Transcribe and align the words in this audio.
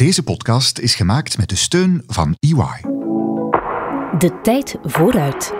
Deze 0.00 0.22
podcast 0.22 0.78
is 0.78 0.94
gemaakt 0.94 1.38
met 1.38 1.48
de 1.48 1.56
steun 1.56 2.02
van 2.06 2.36
EY. 2.38 2.90
De 4.18 4.38
tijd 4.42 4.76
vooruit. 4.82 5.52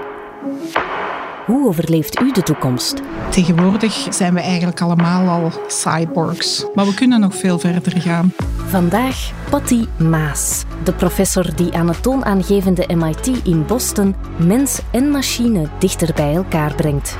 Hoe 1.47 1.69
overleeft 1.69 2.21
u 2.21 2.33
de 2.33 2.43
toekomst? 2.43 3.01
Tegenwoordig 3.31 4.07
zijn 4.11 4.35
we 4.35 4.41
eigenlijk 4.41 4.81
allemaal 4.81 5.29
al 5.29 5.53
cyborgs, 5.69 6.67
maar 6.75 6.87
we 6.87 6.95
kunnen 6.95 7.21
nog 7.21 7.37
veel 7.37 7.59
verder 7.59 8.01
gaan. 8.01 8.33
Vandaag 8.69 9.33
Patty 9.51 9.87
Maas, 9.99 10.65
de 10.85 10.93
professor 10.93 11.57
die 11.57 11.73
aan 11.73 11.89
het 11.89 12.03
toonaangevende 12.03 12.95
MIT 12.95 13.27
in 13.45 13.67
Boston 13.67 14.15
mens 14.39 14.81
en 14.93 15.11
machine 15.11 15.69
dichter 15.79 16.15
bij 16.15 16.35
elkaar 16.35 16.75
brengt. 16.75 17.17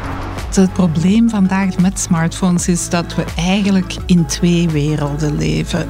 Het 0.55 0.73
probleem 0.73 1.29
vandaag 1.29 1.79
met 1.79 1.99
smartphones 1.99 2.69
is 2.69 2.89
dat 2.89 3.15
we 3.15 3.25
eigenlijk 3.37 3.97
in 4.07 4.27
twee 4.27 4.69
werelden 4.69 5.37
leven. 5.37 5.89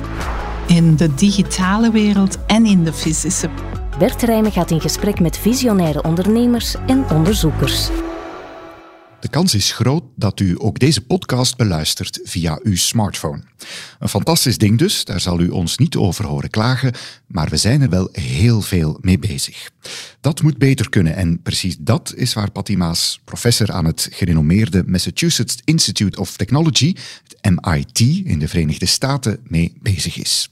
In 0.71 0.97
de 0.97 1.15
digitale 1.15 1.91
wereld 1.91 2.39
en 2.47 2.67
in 2.67 2.85
de 2.85 2.93
fysische. 2.93 3.51
Bert 3.99 4.23
Rijmen 4.23 4.53
gaat 4.53 4.71
in 4.71 4.81
gesprek 4.81 5.21
met 5.21 5.39
visionaire 5.39 6.03
ondernemers 6.03 6.75
en 6.87 7.11
onderzoekers. 7.11 7.89
De 9.21 9.29
kans 9.31 9.55
is 9.55 9.73
groot 9.73 10.03
dat 10.17 10.41
u 10.41 10.55
ook 10.59 10.79
deze 10.79 11.07
podcast 11.07 11.57
beluistert 11.57 12.21
via 12.23 12.59
uw 12.63 12.77
smartphone. 12.77 13.50
Een 13.99 14.09
fantastisch 14.09 14.59
ding 14.59 14.79
dus, 14.79 15.05
daar 15.05 15.21
zal 15.21 15.41
u 15.41 15.49
ons 15.49 15.79
niet 15.79 15.97
over 15.97 16.27
horen 16.27 16.51
klagen, 16.51 16.93
maar 17.27 17.49
we 17.49 17.57
zijn 17.57 17.83
er 17.83 17.89
wel 17.89 18.09
heel 18.13 18.61
veel 18.61 18.99
mee 19.01 19.19
bezig. 19.19 19.71
Dat 20.21 20.43
moet 20.43 20.59
beter 20.59 20.89
kunnen 20.89 21.17
en 21.17 21.43
precies 21.43 21.77
dat 21.79 22.13
is 22.17 22.33
waar 22.33 22.51
Patty 22.51 22.75
Maas, 22.75 23.21
professor 23.25 23.73
aan 23.73 23.85
het 23.85 24.09
gerenommeerde 24.13 24.85
Massachusetts 24.87 25.57
Institute 25.65 26.21
of 26.21 26.37
Technology, 26.37 26.95
het 27.29 27.55
MIT 27.55 28.01
in 28.25 28.39
de 28.39 28.49
Verenigde 28.49 28.87
Staten, 28.87 29.41
mee 29.43 29.73
bezig 29.81 30.17
is. 30.17 30.51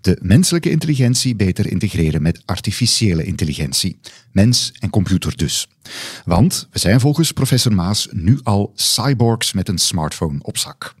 De 0.00 0.18
menselijke 0.22 0.70
intelligentie 0.70 1.36
beter 1.36 1.70
integreren 1.70 2.22
met 2.22 2.42
artificiële 2.44 3.24
intelligentie. 3.24 3.98
Mens 4.32 4.72
en 4.78 4.90
computer 4.90 5.36
dus. 5.36 5.68
Want 6.24 6.68
we 6.70 6.78
zijn 6.78 7.00
volgens 7.00 7.32
professor 7.32 7.74
Maas 7.74 8.08
nu 8.10 8.40
al 8.42 8.72
cyborgs 8.74 9.52
met 9.52 9.68
een 9.68 9.78
smartphone 9.78 10.38
op 10.42 10.58
zak. 10.58 10.94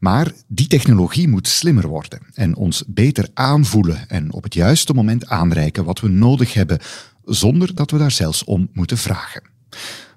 Maar 0.00 0.32
die 0.46 0.66
technologie 0.66 1.28
moet 1.28 1.48
slimmer 1.48 1.88
worden 1.88 2.20
en 2.34 2.56
ons 2.56 2.84
beter 2.86 3.28
aanvoelen 3.34 4.08
en 4.08 4.32
op 4.32 4.42
het 4.42 4.54
juiste 4.54 4.92
moment 4.92 5.26
aanreiken 5.26 5.84
wat 5.84 6.00
we 6.00 6.08
nodig 6.08 6.54
hebben, 6.54 6.78
zonder 7.24 7.74
dat 7.74 7.90
we 7.90 7.98
daar 7.98 8.10
zelfs 8.10 8.44
om 8.44 8.68
moeten 8.72 8.98
vragen. 8.98 9.42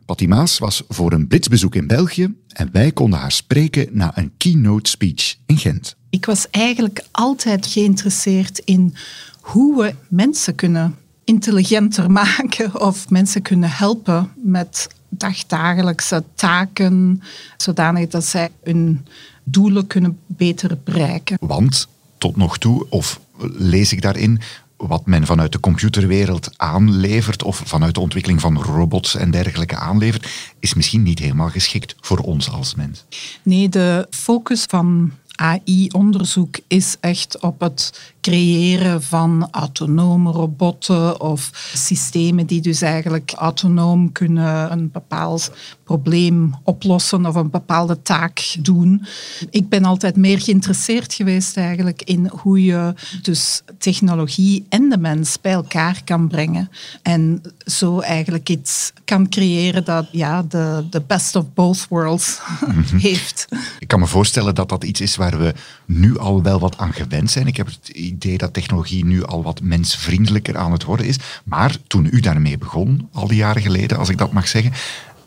Patty 0.06 0.26
Maas 0.26 0.58
was 0.58 0.84
voor 0.88 1.12
een 1.14 1.28
blitsbezoek 1.28 1.76
in 1.76 1.88
België 1.88 2.36
en 2.48 2.70
wij 2.72 2.92
konden 2.92 3.20
haar 3.20 3.32
spreken 3.32 3.88
na 3.92 4.18
een 4.18 4.32
keynote 4.38 4.90
speech 4.90 5.36
in 5.46 5.58
Gent. 5.58 5.96
Ik 6.10 6.26
was 6.26 6.50
eigenlijk 6.50 7.06
altijd 7.12 7.66
geïnteresseerd 7.66 8.60
in 8.60 8.96
hoe 9.42 9.82
we 9.82 9.96
mensen 10.10 10.56
kunnen 10.56 10.96
intelligenter 11.24 12.12
maken 12.22 12.82
of 12.82 13.10
mensen 13.10 13.42
kunnen 13.42 13.70
helpen 13.70 14.32
met 14.44 14.88
dagdagelijkse 15.18 16.24
taken, 16.36 17.24
zodanig 17.58 18.08
dat 18.08 18.26
zij 18.26 18.50
hun 18.64 19.06
doelen 19.44 19.88
kunnen 19.88 20.20
beter 20.26 20.78
bereiken. 20.84 21.38
Want 21.42 21.88
tot 22.18 22.36
nog 22.36 22.58
toe, 22.58 22.86
of 22.90 23.20
lees 23.58 23.92
ik 23.92 24.02
daarin, 24.02 24.42
wat 24.78 25.06
men 25.06 25.26
vanuit 25.26 25.52
de 25.52 25.60
computerwereld 25.60 26.50
aanlevert 26.58 27.44
of 27.44 27.62
vanuit 27.66 27.94
de 27.94 28.00
ontwikkeling 28.00 28.42
van 28.42 28.62
robots 28.62 29.16
en 29.16 29.32
dergelijke 29.32 29.76
aanlevert, 29.76 30.30
is 30.60 30.74
misschien 30.74 31.04
niet 31.04 31.20
helemaal 31.20 31.50
geschikt 31.50 31.96
voor 32.00 32.18
ons 32.18 32.50
als 32.50 32.76
mens. 32.76 33.06
Nee, 33.44 33.70
de 33.70 34.08
focus 34.10 34.64
van 34.64 35.12
AI-onderzoek 35.36 36.60
is 36.68 36.98
echt 37.00 37.40
op 37.40 37.60
het 37.60 38.14
creëren 38.22 39.04
van 39.04 39.48
autonome 39.52 40.32
robotten 40.32 41.22
of 41.22 41.50
systemen 41.74 42.46
die 42.46 42.62
dus 42.62 42.82
eigenlijk 42.82 43.34
autonoom 43.36 44.12
kunnen 44.12 44.72
een 44.72 44.92
bepaald 44.92 45.52
probleem 45.84 46.56
oplossen 46.64 47.26
of 47.26 47.36
een 47.36 47.50
bepaalde 47.50 48.02
taak 48.02 48.56
doen. 48.60 49.06
Ik 49.50 49.70
ben 49.70 49.86
altijd 49.86 50.16
meer 50.16 50.42
geïnteresseerd 50.42 51.14
geweest 51.14 51.58
eigenlijk 51.58 52.02
in 52.02 52.28
hoe 52.28 52.64
je 52.64 52.94
dus 53.22 53.62
technologie 53.78 54.66
en 54.70 54.90
de 54.90 54.98
mens 54.98 55.42
bij 55.42 55.52
elkaar 55.52 56.02
kan 56.04 56.28
brengen 56.28 56.70
en 57.02 57.42
zo 57.66 58.00
eigenlijk 58.00 58.50
iets 58.50 58.94
kan 59.06 59.30
creëren 59.30 59.86
dat 59.86 60.08
ja, 60.12 60.44
de, 60.44 60.86
de 60.90 61.02
best 61.08 61.36
of 61.36 61.54
both 61.54 61.88
worlds 61.90 62.40
heeft. 63.08 63.48
Ik 63.80 63.88
kan 63.88 64.00
me 64.00 64.08
voorstellen 64.08 64.56
dat 64.56 64.70
dat 64.70 64.84
iets 64.84 65.02
is 65.02 65.16
waar 65.16 65.38
we 65.38 65.54
nu 65.86 66.18
al 66.18 66.42
wel 66.42 66.60
wat 66.60 66.78
aan 66.78 66.94
gewend 66.94 67.32
zijn. 67.32 67.48
Ik 67.48 67.58
heb 67.58 67.68
het 67.68 67.90
idee 68.12 68.38
dat 68.38 68.54
technologie 68.54 69.06
nu 69.06 69.24
al 69.24 69.44
wat 69.44 69.62
mensvriendelijker 69.62 70.58
aan 70.58 70.72
het 70.72 70.84
worden 70.84 71.06
is. 71.06 71.18
Maar 71.44 71.76
toen 71.88 72.08
u 72.12 72.20
daarmee 72.20 72.58
begon, 72.58 73.10
al 73.14 73.28
die 73.28 73.38
jaren 73.38 73.62
geleden, 73.62 73.98
als 73.98 74.10
ik 74.10 74.18
dat 74.18 74.32
mag 74.32 74.48
zeggen, 74.48 74.72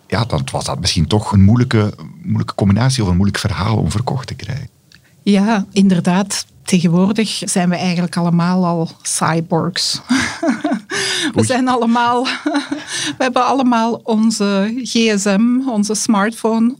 ja, 0.07 0.25
dan 0.25 0.47
was 0.53 0.65
dat 0.65 0.81
misschien 0.81 1.07
toch 1.07 1.33
een 1.33 1.43
moeilijke, 1.43 1.95
moeilijke 2.23 2.55
combinatie 2.55 3.03
of 3.03 3.09
een 3.09 3.17
moeilijk 3.17 3.39
verhaal 3.39 3.77
om 3.77 3.91
verkocht 3.91 4.27
te 4.27 4.35
krijgen. 4.35 4.69
Ja, 5.23 5.67
inderdaad. 5.73 6.47
Tegenwoordig 6.63 7.43
zijn 7.45 7.69
we 7.69 7.77
eigenlijk 7.77 8.17
allemaal 8.17 8.67
al 8.67 8.91
cyborgs. 9.03 10.01
we 11.35 11.45
zijn 11.45 11.69
allemaal, 11.69 12.25
we 13.19 13.23
hebben 13.23 13.47
allemaal 13.47 14.01
onze 14.05 14.81
gsm, 14.83 15.69
onze 15.69 15.95
smartphone 15.95 16.77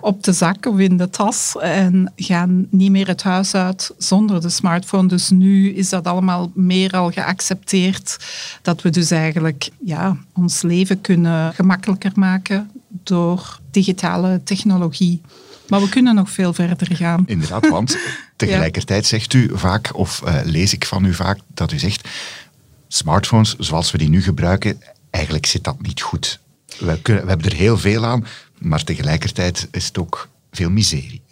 op 0.00 0.22
de 0.22 0.32
zak 0.32 0.66
of 0.66 0.78
in 0.78 0.96
de 0.96 1.10
tas 1.10 1.56
en 1.60 2.12
gaan 2.16 2.66
niet 2.70 2.90
meer 2.90 3.06
het 3.06 3.22
huis 3.22 3.54
uit 3.54 3.90
zonder 3.98 4.40
de 4.40 4.48
smartphone. 4.48 5.08
Dus 5.08 5.30
nu 5.30 5.72
is 5.74 5.88
dat 5.88 6.06
allemaal 6.06 6.50
meer 6.54 6.92
al 6.92 7.10
geaccepteerd 7.10 8.16
dat 8.62 8.82
we 8.82 8.90
dus 8.90 9.10
eigenlijk 9.10 9.70
ja, 9.84 10.16
ons 10.34 10.62
leven 10.62 11.00
kunnen 11.00 11.54
gemakkelijker 11.54 12.12
maken 12.14 12.70
door 12.88 13.58
digitale 13.70 14.40
technologie. 14.44 15.20
Maar 15.68 15.80
we 15.80 15.88
kunnen 15.88 16.14
nog 16.14 16.30
veel 16.30 16.52
verder 16.52 16.96
gaan. 16.96 17.22
Inderdaad, 17.26 17.68
want 17.68 17.98
tegelijkertijd 18.36 19.06
zegt 19.06 19.34
u 19.34 19.50
vaak, 19.52 19.96
of 19.96 20.22
uh, 20.24 20.40
lees 20.44 20.72
ik 20.72 20.86
van 20.86 21.04
u 21.04 21.14
vaak, 21.14 21.38
dat 21.54 21.72
u 21.72 21.78
zegt, 21.78 22.08
smartphones 22.88 23.56
zoals 23.56 23.90
we 23.90 23.98
die 23.98 24.08
nu 24.08 24.22
gebruiken, 24.22 24.82
eigenlijk 25.10 25.46
zit 25.46 25.64
dat 25.64 25.82
niet 25.82 26.00
goed. 26.00 26.40
We, 26.78 27.02
kunnen, 27.02 27.22
we 27.22 27.28
hebben 27.28 27.50
er 27.50 27.56
heel 27.56 27.78
veel 27.78 28.04
aan, 28.04 28.26
maar 28.58 28.84
tegelijkertijd 28.84 29.68
is 29.70 29.86
het 29.86 29.98
ook 29.98 30.28
veel 30.50 30.70
miserie. 30.70 31.22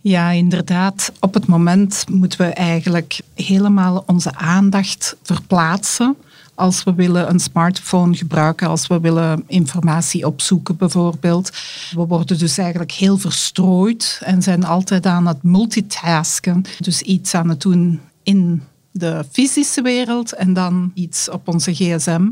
Ja, 0.00 0.30
inderdaad. 0.30 1.12
Op 1.20 1.34
het 1.34 1.46
moment 1.46 2.04
moeten 2.10 2.38
we 2.38 2.46
eigenlijk 2.46 3.20
helemaal 3.34 4.02
onze 4.06 4.34
aandacht 4.34 5.16
verplaatsen 5.22 6.16
als 6.54 6.84
we 6.84 6.94
willen 6.94 7.30
een 7.30 7.40
smartphone 7.40 8.16
gebruiken, 8.16 8.68
als 8.68 8.86
we 8.86 9.00
willen 9.00 9.44
informatie 9.46 10.26
opzoeken 10.26 10.76
bijvoorbeeld. 10.76 11.50
We 11.90 12.06
worden 12.06 12.38
dus 12.38 12.58
eigenlijk 12.58 12.92
heel 12.92 13.18
verstrooid 13.18 14.20
en 14.24 14.42
zijn 14.42 14.64
altijd 14.64 15.06
aan 15.06 15.26
het 15.26 15.42
multitasken. 15.42 16.64
Dus 16.78 17.02
iets 17.02 17.34
aan 17.34 17.48
het 17.48 17.60
doen 17.60 18.00
in 18.22 18.62
de 18.92 19.24
fysische 19.32 19.82
wereld 19.82 20.32
en 20.32 20.52
dan 20.52 20.90
iets 20.94 21.30
op 21.30 21.48
onze 21.48 21.74
gsm. 21.74 22.28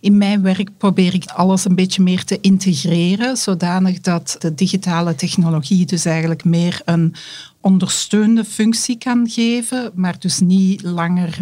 In 0.00 0.18
mijn 0.18 0.42
werk 0.42 0.70
probeer 0.78 1.14
ik 1.14 1.24
alles 1.24 1.64
een 1.64 1.74
beetje 1.74 2.02
meer 2.02 2.24
te 2.24 2.38
integreren, 2.40 3.36
zodanig 3.36 4.00
dat 4.00 4.36
de 4.38 4.54
digitale 4.54 5.14
technologie 5.14 5.86
dus 5.86 6.04
eigenlijk 6.04 6.44
meer 6.44 6.80
een 6.84 7.14
ondersteunende 7.60 8.44
functie 8.44 8.98
kan 8.98 9.28
geven, 9.28 9.90
maar 9.94 10.18
dus 10.18 10.40
niet 10.40 10.82
langer 10.82 11.38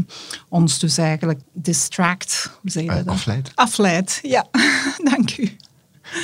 ons 0.48 0.78
dus 0.78 0.98
eigenlijk 0.98 1.40
distract. 1.52 2.50
Hoe 2.60 2.82
uh, 2.82 3.06
afleidt. 3.06 3.52
Afleidt, 3.54 4.18
ja. 4.22 4.46
Dank 5.10 5.36
u. 5.36 5.56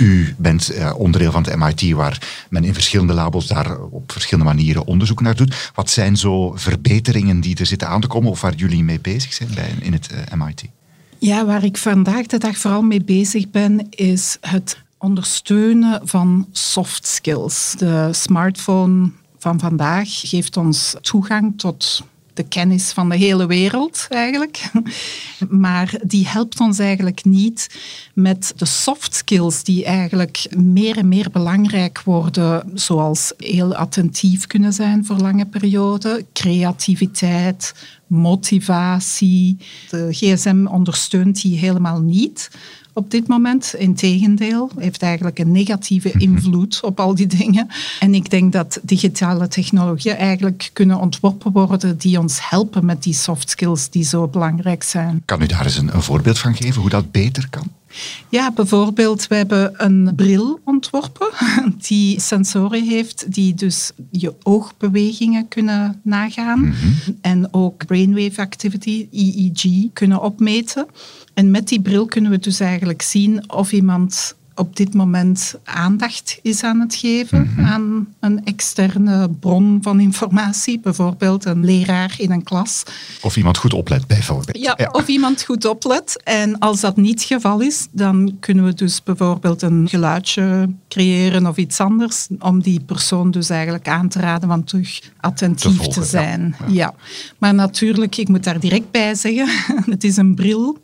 U 0.01 0.35
bent 0.39 0.73
uh, 0.73 0.95
onderdeel 0.97 1.33
van 1.33 1.43
het 1.43 1.57
MIT, 1.57 1.93
waar 1.93 2.47
men 2.51 2.65
in 2.65 2.75
verschillende 2.75 3.13
labos 3.13 3.47
daar 3.47 3.79
op 3.81 4.13
verschillende 4.13 4.51
manieren 4.51 4.87
onderzoek 4.87 5.21
naar 5.21 5.37
doet. 5.37 5.71
Wat 5.75 5.91
zijn 5.91 6.17
zo 6.17 6.53
verbeteringen 6.57 7.41
die 7.41 7.57
er 7.57 7.67
zitten 7.67 7.89
aan 7.89 8.01
te 8.01 8.07
komen 8.07 8.31
of 8.31 8.41
waar 8.41 8.55
jullie 8.55 8.85
mee 8.85 9.01
bezig 9.01 9.33
zijn 9.33 9.49
bij, 9.55 9.75
in 9.81 9.93
het 9.93 10.09
uh, 10.13 10.19
eh, 10.19 10.47
MIT? 10.47 10.65
Ja, 11.19 11.47
waar 11.47 11.65
ik 11.65 11.77
vandaag 11.77 12.27
de 12.27 12.39
dag 12.39 12.57
vooral 12.57 12.83
mee 12.83 13.05
bezig 13.05 13.51
ben, 13.51 13.87
is 13.91 14.37
het 14.41 14.83
ondersteunen 14.99 16.01
van 16.05 16.49
soft 16.53 17.07
skills. 17.07 17.75
De 17.79 18.09
smartphone 18.13 19.11
van 19.39 19.61
vandaag 19.61 20.09
geeft 20.11 20.57
ons 20.57 20.95
toegang 21.01 21.53
tot 21.57 22.05
de 22.39 22.49
kennis 22.49 22.93
van 22.93 23.09
de 23.09 23.17
hele 23.17 23.47
wereld 23.47 24.07
eigenlijk. 24.09 24.63
Maar 25.49 26.01
die 26.03 26.29
helpt 26.29 26.61
ons 26.61 26.79
eigenlijk 26.79 27.25
niet 27.25 27.79
met 28.15 28.53
de 28.57 28.65
soft 28.65 29.15
skills 29.15 29.65
die 29.65 29.85
eigenlijk 29.85 30.47
meer 30.57 30.97
en 30.97 31.09
meer 31.09 31.31
belangrijk 31.31 32.03
worden, 32.03 32.71
zoals 32.75 33.33
heel 33.37 33.75
attentief 33.75 34.47
kunnen 34.47 34.73
zijn 34.73 35.05
voor 35.05 35.17
lange 35.17 35.47
perioden, 35.47 36.27
creativiteit, 36.33 37.75
motivatie. 38.07 39.57
De 39.91 40.09
gsm 40.11 40.67
ondersteunt 40.67 41.43
die 41.43 41.59
helemaal 41.59 42.01
niet 42.01 42.51
op 42.99 43.11
dit 43.11 43.29
moment. 43.29 43.75
Integendeel, 43.79 44.71
heeft 44.79 45.03
eigenlijk 45.03 45.39
een 45.39 45.53
negatieve 45.53 46.09
mhm. 46.09 46.21
invloed 46.21 46.81
op 46.83 47.01
al 47.01 47.15
die 47.15 47.27
dingen. 47.27 47.69
En 48.01 48.15
ik 48.15 48.31
denk 48.31 48.53
dat 48.53 48.81
digitale 48.83 49.49
technologieën 49.49 50.17
eigenlijk 50.17 50.71
kunnen 50.73 50.99
ontworpen 51.01 51.53
worden 51.53 51.99
die 51.99 52.19
ons 52.19 52.39
helpen 52.51 52.85
met 52.85 53.03
die 53.03 53.15
soft 53.15 53.51
skills 53.51 53.91
die 53.91 54.05
zo 54.05 54.29
belangrijk 54.29 54.83
zijn. 54.83 55.23
Kan 55.25 55.43
u 55.43 55.47
daar 55.47 55.65
eens 55.65 55.77
een, 55.77 55.95
een 55.95 56.03
voorbeeld 56.03 56.39
van 56.39 56.55
geven 56.55 56.81
hoe 56.81 56.91
dat 56.91 57.11
beter 57.11 57.49
kan? 57.51 57.78
Ja, 58.29 58.53
bijvoorbeeld, 58.53 59.27
we 59.27 59.35
hebben 59.35 59.73
een 59.77 60.13
bril 60.17 60.61
ontworpen 60.65 61.29
die 61.89 62.21
sensoren 62.21 62.85
heeft 62.85 63.33
die 63.33 63.55
dus 63.55 63.91
je 64.11 64.35
oogbewegingen 64.43 65.49
kunnen 65.49 66.01
nagaan 66.03 66.61
mhm. 66.61 67.11
en 67.21 67.55
ook 67.55 67.87
brainwave 67.87 68.41
activity, 68.41 69.09
EEG, 69.13 69.93
kunnen 69.93 70.21
opmeten. 70.21 70.87
En 71.35 71.51
met 71.51 71.69
die 71.69 71.81
bril 71.81 72.07
kunnen 72.07 72.31
we 72.31 72.39
dus 72.39 72.61
eigenlijk 72.61 73.03
zien 73.03 73.53
of 73.53 73.73
iemand 73.73 74.37
op 74.59 74.77
dit 74.77 74.95
moment 74.95 75.55
aandacht 75.65 76.39
is 76.43 76.63
aan 76.63 76.81
het 76.81 76.95
geven 76.95 77.53
mhm. 77.55 77.67
aan 77.67 78.09
een 78.21 78.45
externe 78.45 79.31
bron 79.41 79.79
van 79.83 80.01
informatie, 80.01 80.81
bijvoorbeeld 80.81 81.45
een 81.45 81.65
leraar 81.65 82.15
in 82.19 82.31
een 82.31 82.43
klas. 82.43 82.83
Of 83.23 83.37
iemand 83.37 83.59
goed 83.59 83.73
oplet, 83.73 84.07
bijvoorbeeld. 84.07 84.59
Ja, 84.59 84.75
ja, 84.77 84.89
of 84.93 85.07
iemand 85.07 85.43
goed 85.43 85.65
oplet. 85.65 86.23
En 86.25 86.59
als 86.59 86.81
dat 86.81 86.97
niet 86.97 87.21
het 87.21 87.23
geval 87.23 87.61
is, 87.61 87.89
dan 87.91 88.37
kunnen 88.41 88.65
we 88.65 88.75
dus 88.75 89.03
bijvoorbeeld 89.03 89.63
een 89.63 89.89
geluidje 89.89 90.69
creëren 90.89 91.47
of 91.47 91.57
iets 91.57 91.81
anders, 91.81 92.29
om 92.39 92.63
die 92.63 92.81
persoon 92.81 93.31
dus 93.31 93.51
eigenlijk 93.51 93.89
aan 93.89 94.09
te 94.09 94.21
raden 94.21 94.49
van 94.49 94.65
terug 94.65 95.01
attentief 95.21 95.87
te, 95.87 96.05
zijn. 96.05 96.55
Ja. 96.59 96.67
ja. 96.73 96.95
Maar 97.39 97.55
natuurlijk, 97.55 98.17
ik 98.17 98.29
moet 98.29 98.45
daar 98.45 98.61
direct 98.61 98.91
bij 98.91 99.15
zeggen, 99.15 99.49
het 99.95 100.05
is 100.05 100.17
een 100.17 100.35
bril 100.35 100.79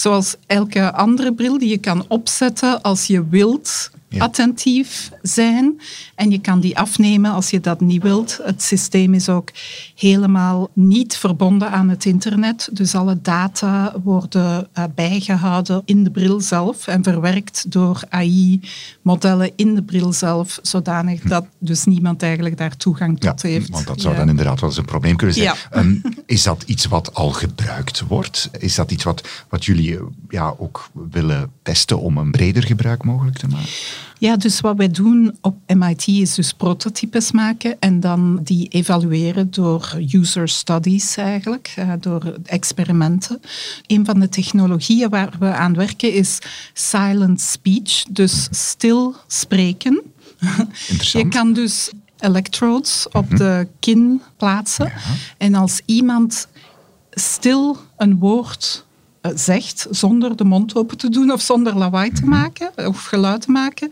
zoals 0.00 0.36
elke 0.46 0.92
andere 0.92 1.32
bril 1.32 1.58
die 1.58 1.68
je 1.68 1.78
kan 1.78 2.04
opzetten 2.08 2.82
als 2.82 3.06
je 3.06 3.28
wilt 3.28 3.90
attentief 4.18 5.10
zijn. 5.22 5.80
En 6.14 6.30
je 6.30 6.40
kan 6.40 6.60
die 6.60 6.78
afnemen 6.78 7.30
als 7.30 7.50
je 7.50 7.60
dat 7.60 7.80
niet 7.80 8.02
wilt. 8.02 8.40
Het 8.42 8.62
systeem 8.62 9.14
is 9.14 9.28
ook 9.28 9.50
helemaal 9.94 10.70
niet 10.72 11.16
verbonden 11.16 11.70
aan 11.70 11.88
het 11.88 12.04
internet. 12.04 12.68
Dus 12.72 12.94
alle 12.94 13.20
data 13.22 13.94
worden 14.02 14.68
uh, 14.78 14.84
bijgehouden 14.94 15.82
in 15.84 16.04
de 16.04 16.10
bril 16.10 16.40
zelf 16.40 16.86
en 16.86 17.02
verwerkt 17.02 17.72
door 17.72 18.02
AI-modellen 18.08 19.50
in 19.56 19.74
de 19.74 19.82
bril 19.82 20.12
zelf, 20.12 20.58
zodanig 20.62 21.22
hm. 21.22 21.28
dat 21.28 21.46
dus 21.58 21.84
niemand 21.84 22.22
eigenlijk 22.22 22.58
daar 22.58 22.76
toegang 22.76 23.20
tot 23.20 23.42
heeft. 23.42 23.68
Want 23.68 23.86
dat 23.86 24.00
zou 24.00 24.16
dan 24.16 24.28
inderdaad 24.28 24.60
wel 24.60 24.68
eens 24.68 24.78
een 24.78 24.84
probleem 24.84 25.16
kunnen 25.16 25.36
zijn. 25.36 25.56
Um, 25.76 26.02
is 26.26 26.42
dat 26.42 26.62
iets 26.66 26.86
wat 26.86 27.14
al 27.14 27.30
gebruikt 27.30 28.00
wordt? 28.00 28.50
Is 28.58 28.74
dat 28.74 28.90
iets 28.90 29.04
wat, 29.04 29.28
wat 29.48 29.64
jullie 29.64 29.98
ja, 30.28 30.54
ook 30.58 30.90
willen 31.10 31.50
testen 31.62 32.00
om 32.00 32.16
een 32.16 32.30
breder 32.30 32.64
gebruik 32.64 33.04
mogelijk 33.04 33.38
te 33.38 33.48
maken? 33.48 33.68
Ja, 34.18 34.36
dus 34.36 34.60
wat 34.60 34.76
wij 34.76 34.90
doen 34.90 35.36
op 35.40 35.56
MIT 35.66 36.06
is 36.06 36.34
dus 36.34 36.52
prototypes 36.52 37.32
maken 37.32 37.76
en 37.78 38.00
dan 38.00 38.40
die 38.42 38.68
evalueren 38.68 39.50
door 39.50 39.98
user 40.10 40.48
studies 40.48 41.16
eigenlijk, 41.16 41.72
eh, 41.76 41.92
door 42.00 42.34
experimenten. 42.44 43.40
Een 43.86 44.04
van 44.04 44.20
de 44.20 44.28
technologieën 44.28 45.10
waar 45.10 45.32
we 45.38 45.52
aan 45.52 45.74
werken 45.74 46.12
is 46.12 46.38
silent 46.72 47.40
speech, 47.40 48.02
dus 48.10 48.48
stil 48.50 49.14
spreken. 49.26 50.02
Je 51.12 51.28
kan 51.28 51.52
dus 51.52 51.90
electrodes 52.18 53.06
op 53.12 53.28
mhm. 53.28 53.36
de 53.36 53.68
kin 53.80 54.22
plaatsen 54.36 54.92
en 55.38 55.54
als 55.54 55.80
iemand 55.84 56.48
stil 57.10 57.76
een 57.96 58.18
woord 58.18 58.84
zegt 59.34 59.86
zonder 59.90 60.36
de 60.36 60.44
mond 60.44 60.74
open 60.74 60.96
te 60.96 61.08
doen 61.08 61.32
of 61.32 61.40
zonder 61.40 61.76
lawaai 61.76 62.12
te 62.12 62.24
maken 62.24 62.70
of 62.86 63.04
geluid 63.04 63.40
te 63.40 63.50
maken. 63.50 63.90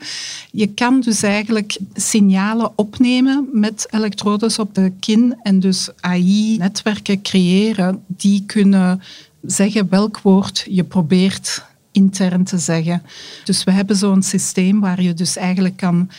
Je 0.51 0.67
kan 0.67 1.01
dus 1.01 1.23
eigenlijk 1.23 1.79
signalen 1.95 2.71
opnemen 2.75 3.49
met 3.53 3.87
elektrodes 3.91 4.59
op 4.59 4.75
de 4.75 4.93
kin 5.01 5.37
en 5.43 5.61
dus 5.61 5.89
AI-netwerken 6.01 7.23
creëren 7.23 8.03
die 8.07 8.45
kunnen 8.47 9.03
zeggen 9.43 9.89
welk 9.89 10.21
woord 10.21 10.67
je 10.69 10.85
probeert 10.85 11.67
intern 11.93 12.45
te 12.45 12.59
zeggen. 12.59 13.03
Dus 13.45 13.65
we 13.65 13.71
hebben 13.71 13.97
zo'n 13.97 14.23
systeem 14.23 14.81
waar 14.81 15.03
je 15.03 15.15
dus 15.15 15.37
eigenlijk 15.37 15.77
kan 15.77 16.11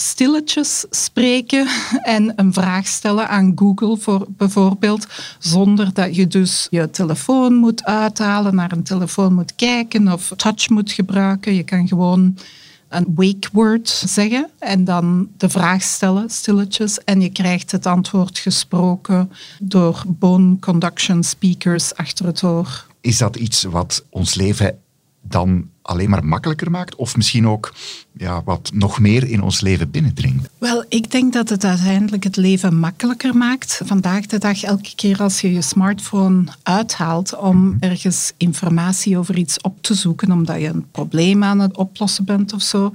stilletjes 0.00 0.84
spreken 0.90 1.68
en 2.02 2.32
een 2.36 2.52
vraag 2.52 2.86
stellen 2.86 3.28
aan 3.28 3.52
Google 3.54 3.96
voor 3.96 4.26
bijvoorbeeld, 4.28 5.06
zonder 5.38 5.94
dat 5.94 6.16
je 6.16 6.26
dus 6.26 6.66
je 6.70 6.90
telefoon 6.90 7.54
moet 7.54 7.84
uithalen, 7.84 8.54
naar 8.54 8.72
een 8.72 8.82
telefoon 8.82 9.34
moet 9.34 9.54
kijken 9.54 10.12
of 10.12 10.32
touch 10.36 10.68
moet 10.68 10.92
gebruiken. 10.92 11.54
Je 11.54 11.62
kan 11.62 11.88
gewoon 11.88 12.36
een 12.88 13.06
wake 13.14 13.48
word 13.52 13.88
zeggen 13.88 14.50
en 14.58 14.84
dan 14.84 15.28
de 15.36 15.48
vraag 15.48 15.82
stellen, 15.82 16.30
stilletjes, 16.30 16.98
en 17.04 17.20
je 17.20 17.30
krijgt 17.30 17.70
het 17.70 17.86
antwoord 17.86 18.38
gesproken 18.38 19.32
door 19.58 20.02
bone 20.06 20.58
conduction 20.58 21.22
speakers 21.22 21.94
achter 21.94 22.26
het 22.26 22.42
oor. 22.42 22.86
Is 23.00 23.18
dat 23.18 23.36
iets 23.36 23.62
wat 23.62 24.04
ons 24.10 24.34
leven 24.34 24.78
dan 25.22 25.68
alleen 25.90 26.10
maar 26.10 26.24
makkelijker 26.24 26.70
maakt? 26.70 26.94
Of 26.94 27.16
misschien 27.16 27.48
ook 27.48 27.72
ja, 28.12 28.42
wat 28.44 28.70
nog 28.74 28.98
meer 28.98 29.28
in 29.28 29.42
ons 29.42 29.60
leven 29.60 29.90
binnendringt? 29.90 30.48
Wel, 30.58 30.84
ik 30.88 31.10
denk 31.10 31.32
dat 31.32 31.48
het 31.48 31.64
uiteindelijk 31.64 32.24
het 32.24 32.36
leven 32.36 32.78
makkelijker 32.78 33.36
maakt. 33.36 33.80
Vandaag 33.84 34.26
de 34.26 34.38
dag, 34.38 34.62
elke 34.62 34.94
keer 34.94 35.22
als 35.22 35.40
je 35.40 35.52
je 35.52 35.62
smartphone 35.62 36.44
uithaalt 36.62 37.36
om 37.36 37.64
mhm. 37.64 37.76
ergens 37.80 38.32
informatie 38.36 39.18
over 39.18 39.36
iets 39.36 39.60
op 39.60 39.82
te 39.82 39.94
zoeken, 39.94 40.32
omdat 40.32 40.60
je 40.60 40.66
een 40.66 40.90
probleem 40.90 41.44
aan 41.44 41.60
het 41.60 41.76
oplossen 41.76 42.24
bent 42.24 42.52
of 42.52 42.62
zo, 42.62 42.92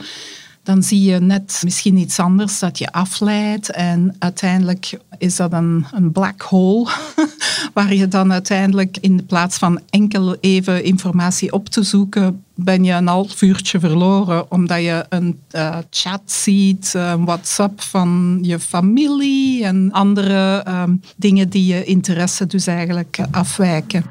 dan 0.64 0.84
zie 0.84 1.02
je 1.02 1.20
net 1.20 1.62
misschien 1.64 1.98
iets 1.98 2.20
anders 2.20 2.60
dat 2.60 2.78
je 2.78 2.92
afleidt. 2.92 3.72
En 3.72 4.16
uiteindelijk 4.20 5.00
is 5.18 5.36
dat 5.36 5.54
een, 5.54 5.86
een 5.92 6.12
black 6.12 6.42
hole, 6.42 6.90
waar 7.74 7.94
je 7.94 8.08
dan 8.08 8.32
uiteindelijk 8.32 8.98
in 9.02 9.26
plaats 9.26 9.58
van 9.58 9.82
enkel 9.90 10.36
even 10.36 10.84
informatie 10.84 11.52
op 11.52 11.70
te 11.70 11.84
zoeken, 11.84 12.45
ben 12.56 12.84
je 12.84 12.94
een 12.94 13.07
half 13.07 13.42
uurtje 13.42 13.80
verloren, 13.80 14.52
omdat 14.52 14.81
je 14.81 15.06
een 15.10 15.40
uh, 15.52 15.78
chat 15.90 16.22
ziet, 16.25 16.94
een 16.94 17.25
WhatsApp 17.25 17.81
van 17.81 18.40
je 18.42 18.60
familie 18.60 19.66
en 19.66 19.92
andere 19.92 20.66
um, 20.68 21.02
dingen 21.16 21.50
die 21.50 21.66
je 21.74 21.84
interesse 21.84 22.48
dus 22.48 22.68
eigenlijk 22.68 23.18
afwijken. 23.31 24.04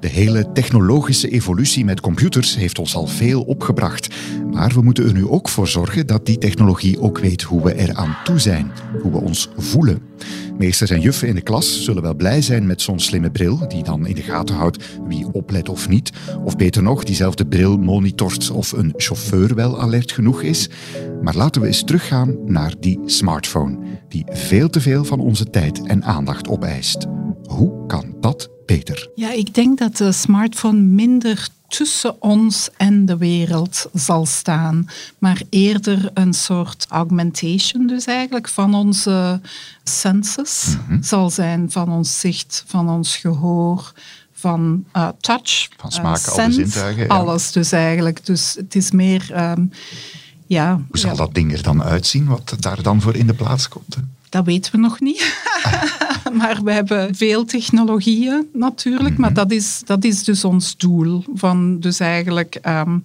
De 0.00 0.08
hele 0.08 0.52
technologische 0.52 1.28
evolutie 1.28 1.84
met 1.84 2.00
computers 2.00 2.56
heeft 2.56 2.78
ons 2.78 2.94
al 2.94 3.06
veel 3.06 3.42
opgebracht. 3.42 4.14
Maar 4.50 4.72
we 4.74 4.82
moeten 4.82 5.04
er 5.04 5.12
nu 5.12 5.26
ook 5.26 5.48
voor 5.48 5.68
zorgen 5.68 6.06
dat 6.06 6.26
die 6.26 6.38
technologie 6.38 7.00
ook 7.00 7.18
weet 7.18 7.42
hoe 7.42 7.62
we 7.62 7.74
eraan 7.74 8.16
toe 8.24 8.38
zijn, 8.38 8.70
hoe 9.02 9.12
we 9.12 9.18
ons 9.18 9.48
voelen. 9.56 10.02
Meesters 10.58 10.90
en 10.90 11.00
juffen 11.00 11.28
in 11.28 11.34
de 11.34 11.40
klas 11.40 11.84
zullen 11.84 12.02
wel 12.02 12.14
blij 12.14 12.42
zijn 12.42 12.66
met 12.66 12.82
zo'n 12.82 13.00
slimme 13.00 13.30
bril, 13.30 13.68
die 13.68 13.82
dan 13.82 14.06
in 14.06 14.14
de 14.14 14.22
gaten 14.22 14.54
houdt 14.54 14.84
wie 15.08 15.32
oplet 15.32 15.68
of 15.68 15.88
niet. 15.88 16.12
Of 16.44 16.56
beter 16.56 16.82
nog, 16.82 17.04
diezelfde 17.04 17.46
bril 17.46 17.76
monitort 17.76 18.50
of 18.50 18.72
een 18.72 18.92
chauffeur 18.96 19.54
wel 19.54 19.80
alert 19.80 20.12
genoeg 20.12 20.42
is. 20.42 20.70
Maar 21.22 21.36
laten 21.36 21.60
we 21.60 21.66
eens 21.66 21.84
teruggaan 21.84 22.36
naar 22.46 22.74
die 22.80 23.00
smartphone, 23.04 23.78
die 24.08 24.24
veel 24.28 24.68
te 24.68 24.80
veel 24.80 25.04
van 25.04 25.20
onze 25.20 25.50
tijd 25.50 25.82
en 25.82 26.04
aandacht 26.04 26.48
opeist. 26.48 27.17
Hoe 27.48 27.86
kan 27.86 28.14
dat 28.20 28.50
beter? 28.66 29.10
Ja, 29.14 29.32
ik 29.32 29.54
denk 29.54 29.78
dat 29.78 29.96
de 29.96 30.12
smartphone 30.12 30.80
minder 30.80 31.48
tussen 31.68 32.22
ons 32.22 32.68
en 32.76 33.06
de 33.06 33.16
wereld 33.16 33.86
zal 33.92 34.26
staan, 34.26 34.88
maar 35.18 35.42
eerder 35.50 36.10
een 36.14 36.34
soort 36.34 36.86
augmentation 36.88 37.86
dus 37.86 38.04
eigenlijk 38.04 38.48
van 38.48 38.74
onze 38.74 39.40
senses 39.84 40.76
mhm. 40.86 41.02
zal 41.02 41.30
zijn, 41.30 41.70
van 41.70 41.92
ons 41.92 42.20
zicht, 42.20 42.64
van 42.66 42.90
ons 42.90 43.16
gehoor, 43.16 43.92
van 44.32 44.84
uh, 44.96 45.08
touch, 45.20 45.68
van 45.76 45.92
smaak, 45.92 46.26
uh, 46.26 46.36
alle 46.36 46.52
zintuigen. 46.52 47.08
Alles 47.08 47.52
dus 47.52 47.72
eigenlijk. 47.72 48.26
Dus 48.26 48.54
het 48.54 48.74
is 48.74 48.90
meer... 48.90 49.32
Ehm, 49.32 49.64
ja, 50.48 50.82
Hoe 50.88 50.98
zal 50.98 51.16
dat 51.16 51.34
ding 51.34 51.52
er 51.52 51.62
dan 51.62 51.82
uitzien, 51.82 52.26
wat 52.26 52.56
daar 52.58 52.82
dan 52.82 53.00
voor 53.00 53.16
in 53.16 53.26
de 53.26 53.34
plaats 53.34 53.68
komt? 53.68 53.96
Dat 54.28 54.44
weten 54.44 54.72
we 54.72 54.78
nog 54.78 55.00
niet. 55.00 55.42
maar 56.38 56.60
we 56.64 56.72
hebben 56.72 57.14
veel 57.14 57.44
technologieën 57.44 58.46
natuurlijk. 58.52 59.16
Maar 59.16 59.30
mhm. 59.30 59.38
dat 59.38 59.50
is, 59.50 59.82
dat 59.84 60.04
is 60.04 60.24
dus 60.24 60.44
ons 60.44 60.76
doel. 60.76 61.24
Van 61.34 61.80
dus 61.80 62.00
eigenlijk 62.00 62.58
um, 62.66 63.04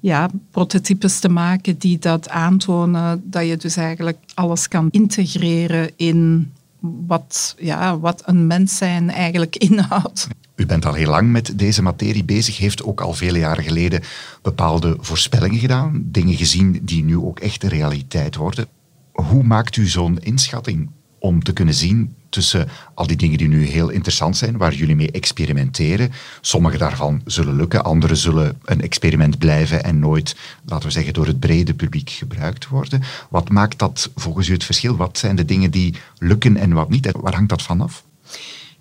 ja, 0.00 0.30
prototypes 0.50 1.18
te 1.18 1.28
maken 1.28 1.78
die 1.78 1.98
dat 1.98 2.28
aantonen. 2.28 3.22
Dat 3.24 3.46
je 3.46 3.56
dus 3.56 3.76
eigenlijk 3.76 4.18
alles 4.34 4.68
kan 4.68 4.88
integreren 4.90 5.90
in 5.96 6.52
wat, 6.82 7.54
ja, 7.58 7.98
wat 7.98 8.22
een 8.26 8.46
mens 8.46 8.76
zijn 8.76 9.10
eigenlijk 9.10 9.56
inhoudt. 9.68 10.28
U 10.54 10.66
bent 10.66 10.86
al 10.86 10.94
heel 10.94 11.10
lang 11.10 11.30
met 11.30 11.58
deze 11.58 11.82
materie 11.82 12.24
bezig, 12.24 12.58
heeft 12.58 12.82
ook 12.82 13.00
al 13.00 13.12
vele 13.12 13.38
jaren 13.38 13.64
geleden 13.64 14.02
bepaalde 14.42 14.96
voorspellingen 15.00 15.58
gedaan, 15.58 16.02
dingen 16.04 16.36
gezien 16.36 16.80
die 16.82 17.04
nu 17.04 17.16
ook 17.16 17.40
echt 17.40 17.60
de 17.60 17.68
realiteit 17.68 18.36
worden. 18.36 18.66
Hoe 19.12 19.42
maakt 19.42 19.76
u 19.76 19.86
zo'n 19.86 20.18
inschatting 20.18 20.90
om 21.18 21.42
te 21.42 21.52
kunnen 21.52 21.74
zien 21.74 22.14
tussen 22.32 22.68
al 22.94 23.06
die 23.06 23.16
dingen 23.16 23.38
die 23.38 23.48
nu 23.48 23.66
heel 23.66 23.88
interessant 23.88 24.36
zijn, 24.36 24.56
waar 24.56 24.74
jullie 24.74 24.96
mee 24.96 25.10
experimenteren. 25.10 26.12
Sommige 26.40 26.78
daarvan 26.78 27.22
zullen 27.24 27.56
lukken, 27.56 27.84
andere 27.84 28.14
zullen 28.14 28.58
een 28.64 28.80
experiment 28.80 29.38
blijven 29.38 29.84
en 29.84 29.98
nooit, 29.98 30.36
laten 30.64 30.86
we 30.86 30.92
zeggen, 30.92 31.14
door 31.14 31.26
het 31.26 31.40
brede 31.40 31.74
publiek 31.74 32.10
gebruikt 32.10 32.68
worden. 32.68 33.02
Wat 33.30 33.48
maakt 33.48 33.78
dat 33.78 34.10
volgens 34.14 34.48
u 34.48 34.52
het 34.52 34.64
verschil? 34.64 34.96
Wat 34.96 35.18
zijn 35.18 35.36
de 35.36 35.44
dingen 35.44 35.70
die 35.70 35.94
lukken 36.18 36.56
en 36.56 36.72
wat 36.72 36.88
niet? 36.88 37.10
Waar 37.20 37.34
hangt 37.34 37.48
dat 37.48 37.62
vanaf? 37.62 38.04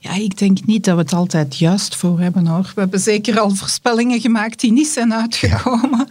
Ja, 0.04 0.14
ik 0.14 0.38
denk 0.38 0.66
niet 0.66 0.86
dat 0.86 0.96
we 0.96 1.02
het 1.02 1.14
altijd 1.14 1.58
juist 1.58 1.96
voor 1.96 2.20
hebben 2.20 2.48
hoor. 2.48 2.72
We 2.76 2.82
hebben 2.82 3.00
zeker 3.00 3.40
al 3.40 3.50
voorspellingen 3.50 4.22
gemaakt 4.22 4.60
die 4.60 4.72
niet 4.72 4.88
zijn 4.88 5.14
uitgekomen. 5.14 6.08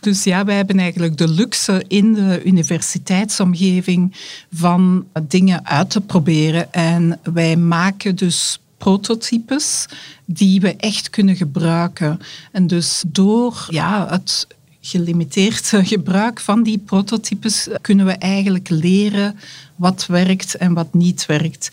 Dus 0.00 0.24
ja, 0.24 0.44
wij 0.44 0.56
hebben 0.56 0.78
eigenlijk 0.78 1.16
de 1.16 1.28
luxe 1.28 1.84
in 1.88 2.14
de 2.14 2.42
universiteitsomgeving 2.44 4.16
van 4.52 5.06
dingen 5.22 5.66
uit 5.66 5.90
te 5.90 6.00
proberen. 6.00 6.72
En 6.72 7.20
wij 7.32 7.56
maken 7.56 8.16
dus 8.16 8.60
prototypes 8.78 9.86
die 10.24 10.60
we 10.60 10.76
echt 10.76 11.10
kunnen 11.10 11.36
gebruiken. 11.36 12.18
En 12.52 12.66
dus 12.66 13.04
door 13.06 13.66
ja, 13.70 14.06
het 14.10 14.46
gelimiteerd 14.80 15.72
gebruik 15.82 16.40
van 16.40 16.62
die 16.62 16.78
prototypes 16.78 17.68
kunnen 17.80 18.06
we 18.06 18.12
eigenlijk 18.12 18.68
leren 18.68 19.38
wat 19.74 20.06
werkt 20.06 20.54
en 20.54 20.74
wat 20.74 20.94
niet 20.94 21.26
werkt 21.26 21.70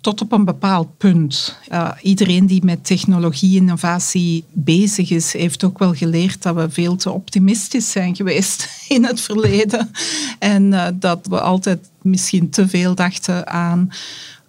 tot 0.00 0.20
op 0.20 0.32
een 0.32 0.44
bepaald 0.44 0.96
punt. 0.96 1.58
iedereen 2.02 2.46
die 2.46 2.64
met 2.64 2.84
technologie-innovatie 2.84 4.44
bezig 4.52 5.10
is, 5.10 5.32
heeft 5.32 5.64
ook 5.64 5.78
wel 5.78 5.94
geleerd 5.94 6.42
dat 6.42 6.54
we 6.54 6.70
veel 6.70 6.96
te 6.96 7.10
optimistisch 7.10 7.90
zijn 7.90 8.16
geweest 8.16 8.68
in 8.88 9.04
het 9.04 9.20
verleden. 9.20 9.90
En 10.38 10.72
uh, 10.72 10.86
dat 10.94 11.26
we 11.26 11.40
altijd 11.40 11.90
misschien 12.02 12.50
te 12.50 12.68
veel 12.68 12.94
dachten 12.94 13.46
aan 13.46 13.90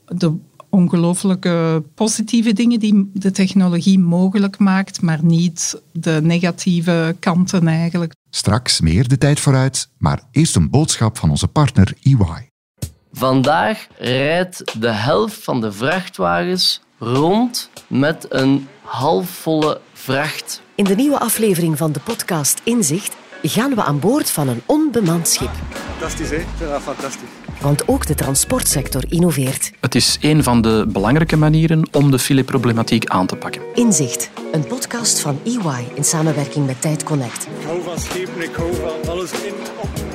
de 0.06 0.34
ongelooflijke 0.70 1.84
positieve 1.96 2.54
dingen 2.54 2.80
die 2.80 3.10
de 3.14 3.32
technologie 3.32 4.00
mogelijk 4.00 4.58
maakt, 4.58 5.02
maar 5.02 5.24
niet 5.24 5.82
de 5.92 6.20
negatieve 6.24 7.16
kanten 7.20 7.68
eigenlijk. 7.68 8.14
Straks 8.30 8.82
meer 8.82 9.08
de 9.08 9.18
tijd 9.18 9.40
vooruit, 9.40 9.90
maar 9.98 10.24
eerst 10.32 10.56
een 10.56 10.70
boodschap 10.70 11.18
van 11.18 11.30
onze 11.30 11.48
partner 11.48 11.94
EY. 12.04 12.51
Vandaag 13.14 13.88
rijdt 13.98 14.82
de 14.82 14.92
helft 14.92 15.44
van 15.44 15.62
de 15.62 15.72
vrachtwagens 15.72 16.82
rond 17.00 17.70
met 17.88 18.26
een 18.30 18.68
halfvolle 18.82 19.80
vracht. 19.94 20.62
In 20.76 20.84
de 20.84 20.96
nieuwe 20.96 21.20
aflevering 21.20 21.78
van 21.78 21.92
de 21.92 22.00
podcast 22.00 22.62
Inzicht 22.64 23.16
gaan 23.44 23.76
we 23.76 23.84
aan 23.84 24.00
boord 24.00 24.32
van 24.32 24.48
een 24.48 24.62
onbemand 24.66 25.28
schip. 25.28 25.50
Fantastisch, 25.72 26.30
hè? 26.30 26.66
Ja, 26.66 26.80
fantastisch. 26.80 27.30
Want 27.62 27.88
ook 27.88 28.06
de 28.06 28.16
transportsector 28.16 29.04
innoveert. 29.10 29.72
Het 29.80 29.96
is 29.96 30.18
een 30.22 30.44
van 30.44 30.62
de 30.62 30.86
belangrijke 30.88 31.38
manieren 31.38 31.90
om 31.92 32.12
de 32.12 32.20
fileproblematiek 32.20 33.06
aan 33.06 33.26
te 33.26 33.36
pakken. 33.36 33.62
Inzicht, 33.74 34.30
een 34.52 34.68
podcast 34.68 35.20
van 35.20 35.40
EY 35.44 35.88
in 35.94 36.04
samenwerking 36.04 36.66
met 36.66 36.82
Tijd 36.82 37.04
Connect. 37.04 37.48
Ik 37.60 37.66
hou 37.66 37.82
van 37.82 38.00
schepen, 38.00 38.42
ik 38.42 38.56
hou 38.56 38.76
van 38.76 39.12
alles 39.12 39.32
in, 39.32 39.54
op 39.82 40.11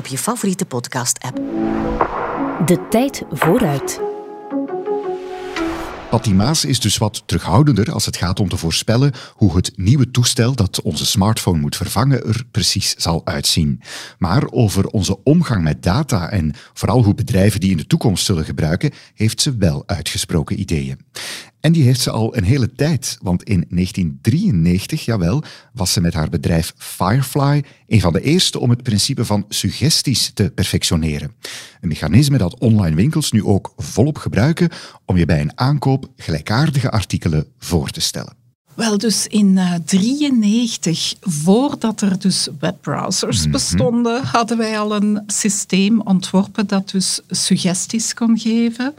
op 0.00 0.06
je 0.06 0.18
favoriete 0.18 0.64
podcast-app. 0.66 1.36
De 2.66 2.86
tijd 2.90 3.22
vooruit. 3.30 4.00
Patty 6.10 6.30
Maas 6.30 6.64
is 6.64 6.80
dus 6.80 6.98
wat 6.98 7.22
terughoudender 7.26 7.92
als 7.92 8.06
het 8.06 8.16
gaat 8.16 8.40
om 8.40 8.48
te 8.48 8.56
voorspellen 8.56 9.12
hoe 9.34 9.56
het 9.56 9.72
nieuwe 9.76 10.10
toestel 10.10 10.54
dat 10.54 10.82
onze 10.82 11.06
smartphone 11.06 11.60
moet 11.60 11.76
vervangen 11.76 12.24
er 12.26 12.44
precies 12.50 12.94
zal 12.96 13.26
uitzien. 13.26 13.82
Maar 14.18 14.50
over 14.50 14.86
onze 14.86 15.22
omgang 15.22 15.62
met 15.62 15.82
data 15.82 16.30
en 16.30 16.54
vooral 16.72 17.04
hoe 17.04 17.14
bedrijven 17.14 17.60
die 17.60 17.70
in 17.70 17.76
de 17.76 17.86
toekomst 17.86 18.24
zullen 18.24 18.44
gebruiken, 18.44 18.90
heeft 19.14 19.40
ze 19.40 19.56
wel 19.56 19.82
uitgesproken 19.86 20.60
ideeën. 20.60 20.98
En 21.60 21.72
die 21.72 21.82
heeft 21.82 22.00
ze 22.00 22.10
al 22.10 22.36
een 22.36 22.44
hele 22.44 22.72
tijd, 22.72 23.18
want 23.22 23.42
in 23.42 23.64
1993, 23.68 25.04
jawel, 25.04 25.42
was 25.72 25.92
ze 25.92 26.00
met 26.00 26.14
haar 26.14 26.28
bedrijf 26.28 26.72
Firefly 26.76 27.64
een 27.86 28.00
van 28.00 28.12
de 28.12 28.20
eerste 28.20 28.58
om 28.58 28.70
het 28.70 28.82
principe 28.82 29.24
van 29.24 29.44
suggesties 29.48 30.30
te 30.34 30.50
perfectioneren. 30.54 31.32
Een 31.80 31.88
mechanisme 31.88 32.38
dat 32.38 32.58
online 32.58 32.96
winkels 32.96 33.32
nu 33.32 33.44
ook 33.44 33.72
volop 33.76 34.18
gebruiken 34.18 34.68
om 35.04 35.16
je 35.16 35.24
bij 35.24 35.40
een 35.40 35.58
aankoop 35.58 36.08
gelijkaardige 36.16 36.90
artikelen 36.90 37.46
voor 37.58 37.90
te 37.90 38.00
stellen. 38.00 38.38
Wel, 38.74 38.98
dus 38.98 39.26
in 39.26 39.54
1993, 39.54 41.14
uh, 41.14 41.32
voordat 41.32 42.00
er 42.00 42.18
dus 42.18 42.48
webbrowsers 42.60 43.40
mhm. 43.40 43.50
bestonden, 43.50 44.24
hadden 44.24 44.58
wij 44.58 44.78
al 44.78 44.96
een 44.96 45.22
systeem 45.26 46.00
ontworpen 46.00 46.66
dat 46.66 46.90
dus 46.90 47.20
suggesties 47.28 48.14
kon 48.14 48.38
geven 48.38 48.94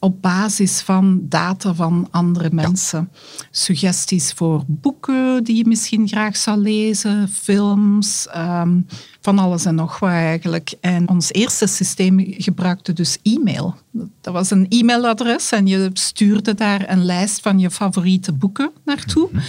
op 0.00 0.22
basis 0.22 0.80
van 0.80 1.20
data 1.22 1.74
van 1.74 2.08
andere 2.10 2.48
mensen. 2.52 3.10
Suggesties 3.50 4.32
voor 4.32 4.64
boeken 4.66 5.44
die 5.44 5.56
je 5.56 5.66
misschien 5.66 6.08
graag 6.08 6.36
zou 6.36 6.58
lezen, 6.58 7.28
films, 7.28 8.26
ehm, 8.26 8.80
van 9.20 9.38
alles 9.38 9.64
en 9.64 9.74
nog 9.74 9.98
wat 9.98 10.10
eigenlijk. 10.10 10.74
En 10.80 11.08
ons 11.08 11.32
eerste 11.32 11.66
systeem 11.66 12.34
gebruikte 12.38 12.92
dus 12.92 13.18
e-mail. 13.22 13.74
Dat 14.20 14.32
was 14.32 14.50
een 14.50 14.66
e-mailadres 14.68 15.52
en 15.52 15.66
je 15.66 15.90
stuurde 15.92 16.54
daar 16.54 16.90
een 16.90 17.04
lijst 17.04 17.40
van 17.40 17.58
je 17.58 17.70
favoriete 17.70 18.32
boeken 18.32 18.70
naartoe. 18.84 19.28
Mhm. 19.32 19.42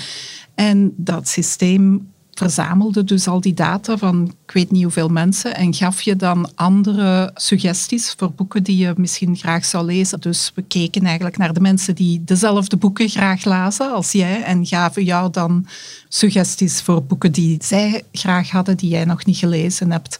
En 0.55 0.93
dat 0.97 1.27
systeem 1.27 2.11
verzamelde 2.41 3.03
dus 3.03 3.27
al 3.27 3.41
die 3.41 3.53
data 3.53 3.97
van 3.97 4.33
ik 4.45 4.51
weet 4.51 4.71
niet 4.71 4.83
hoeveel 4.83 5.07
mensen 5.07 5.55
en 5.55 5.73
gaf 5.73 6.01
je 6.01 6.15
dan 6.15 6.49
andere 6.55 7.31
suggesties 7.33 8.13
voor 8.17 8.31
boeken 8.31 8.63
die 8.63 8.77
je 8.77 8.93
misschien 8.97 9.35
graag 9.35 9.65
zou 9.65 9.85
lezen. 9.85 10.19
Dus 10.19 10.51
we 10.55 10.61
keken 10.61 11.05
eigenlijk 11.05 11.37
naar 11.37 11.53
de 11.53 11.59
mensen 11.59 11.95
die 11.95 12.23
dezelfde 12.23 12.77
boeken 12.77 13.09
graag 13.09 13.43
lazen 13.45 13.91
als 13.91 14.11
jij 14.11 14.43
en 14.43 14.65
gaven 14.65 15.03
jou 15.03 15.31
dan 15.31 15.65
suggesties 16.13 16.81
voor 16.81 17.03
boeken 17.03 17.31
die 17.31 17.57
zij 17.63 18.03
graag 18.11 18.49
hadden, 18.49 18.77
die 18.77 18.89
jij 18.89 19.05
nog 19.05 19.25
niet 19.25 19.37
gelezen 19.37 19.91
hebt. 19.91 20.19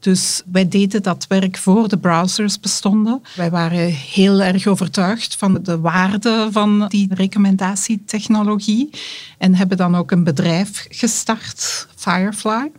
Dus 0.00 0.42
wij 0.52 0.68
deden 0.68 1.02
dat 1.02 1.26
werk 1.28 1.56
voor 1.56 1.88
de 1.88 1.98
browsers 1.98 2.60
bestonden. 2.60 3.22
Wij 3.34 3.50
waren 3.50 3.92
heel 3.92 4.42
erg 4.42 4.66
overtuigd 4.66 5.36
van 5.36 5.58
de 5.62 5.80
waarde 5.80 6.48
van 6.50 6.88
die 6.88 7.14
recommendatietechnologie 7.14 8.90
en 9.38 9.54
hebben 9.54 9.76
dan 9.76 9.96
ook 9.96 10.10
een 10.10 10.24
bedrijf 10.24 10.86
gestart, 10.88 11.86
Firefly. 11.96 12.70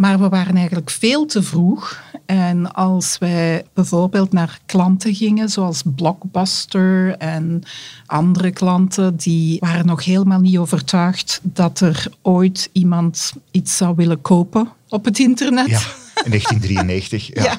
Maar 0.00 0.18
we 0.18 0.28
waren 0.28 0.56
eigenlijk 0.56 0.90
veel 0.90 1.26
te 1.26 1.42
vroeg. 1.42 2.02
En 2.26 2.72
als 2.74 3.18
wij 3.18 3.64
bijvoorbeeld 3.74 4.32
naar 4.32 4.60
klanten 4.66 5.14
gingen, 5.14 5.48
zoals 5.48 5.82
Blockbuster 5.94 7.16
en 7.16 7.62
andere 8.06 8.50
klanten, 8.50 9.16
die 9.16 9.58
waren 9.58 9.86
nog 9.86 10.04
helemaal 10.04 10.40
niet 10.40 10.58
overtuigd 10.58 11.40
dat 11.42 11.80
er 11.80 12.06
ooit 12.22 12.68
iemand 12.72 13.32
iets 13.50 13.76
zou 13.76 13.94
willen 13.96 14.20
kopen 14.20 14.68
op 14.88 15.04
het 15.04 15.18
internet. 15.18 15.68
Ja, 15.68 15.80
in 16.24 16.30
1993. 16.30 17.34
ja. 17.44 17.58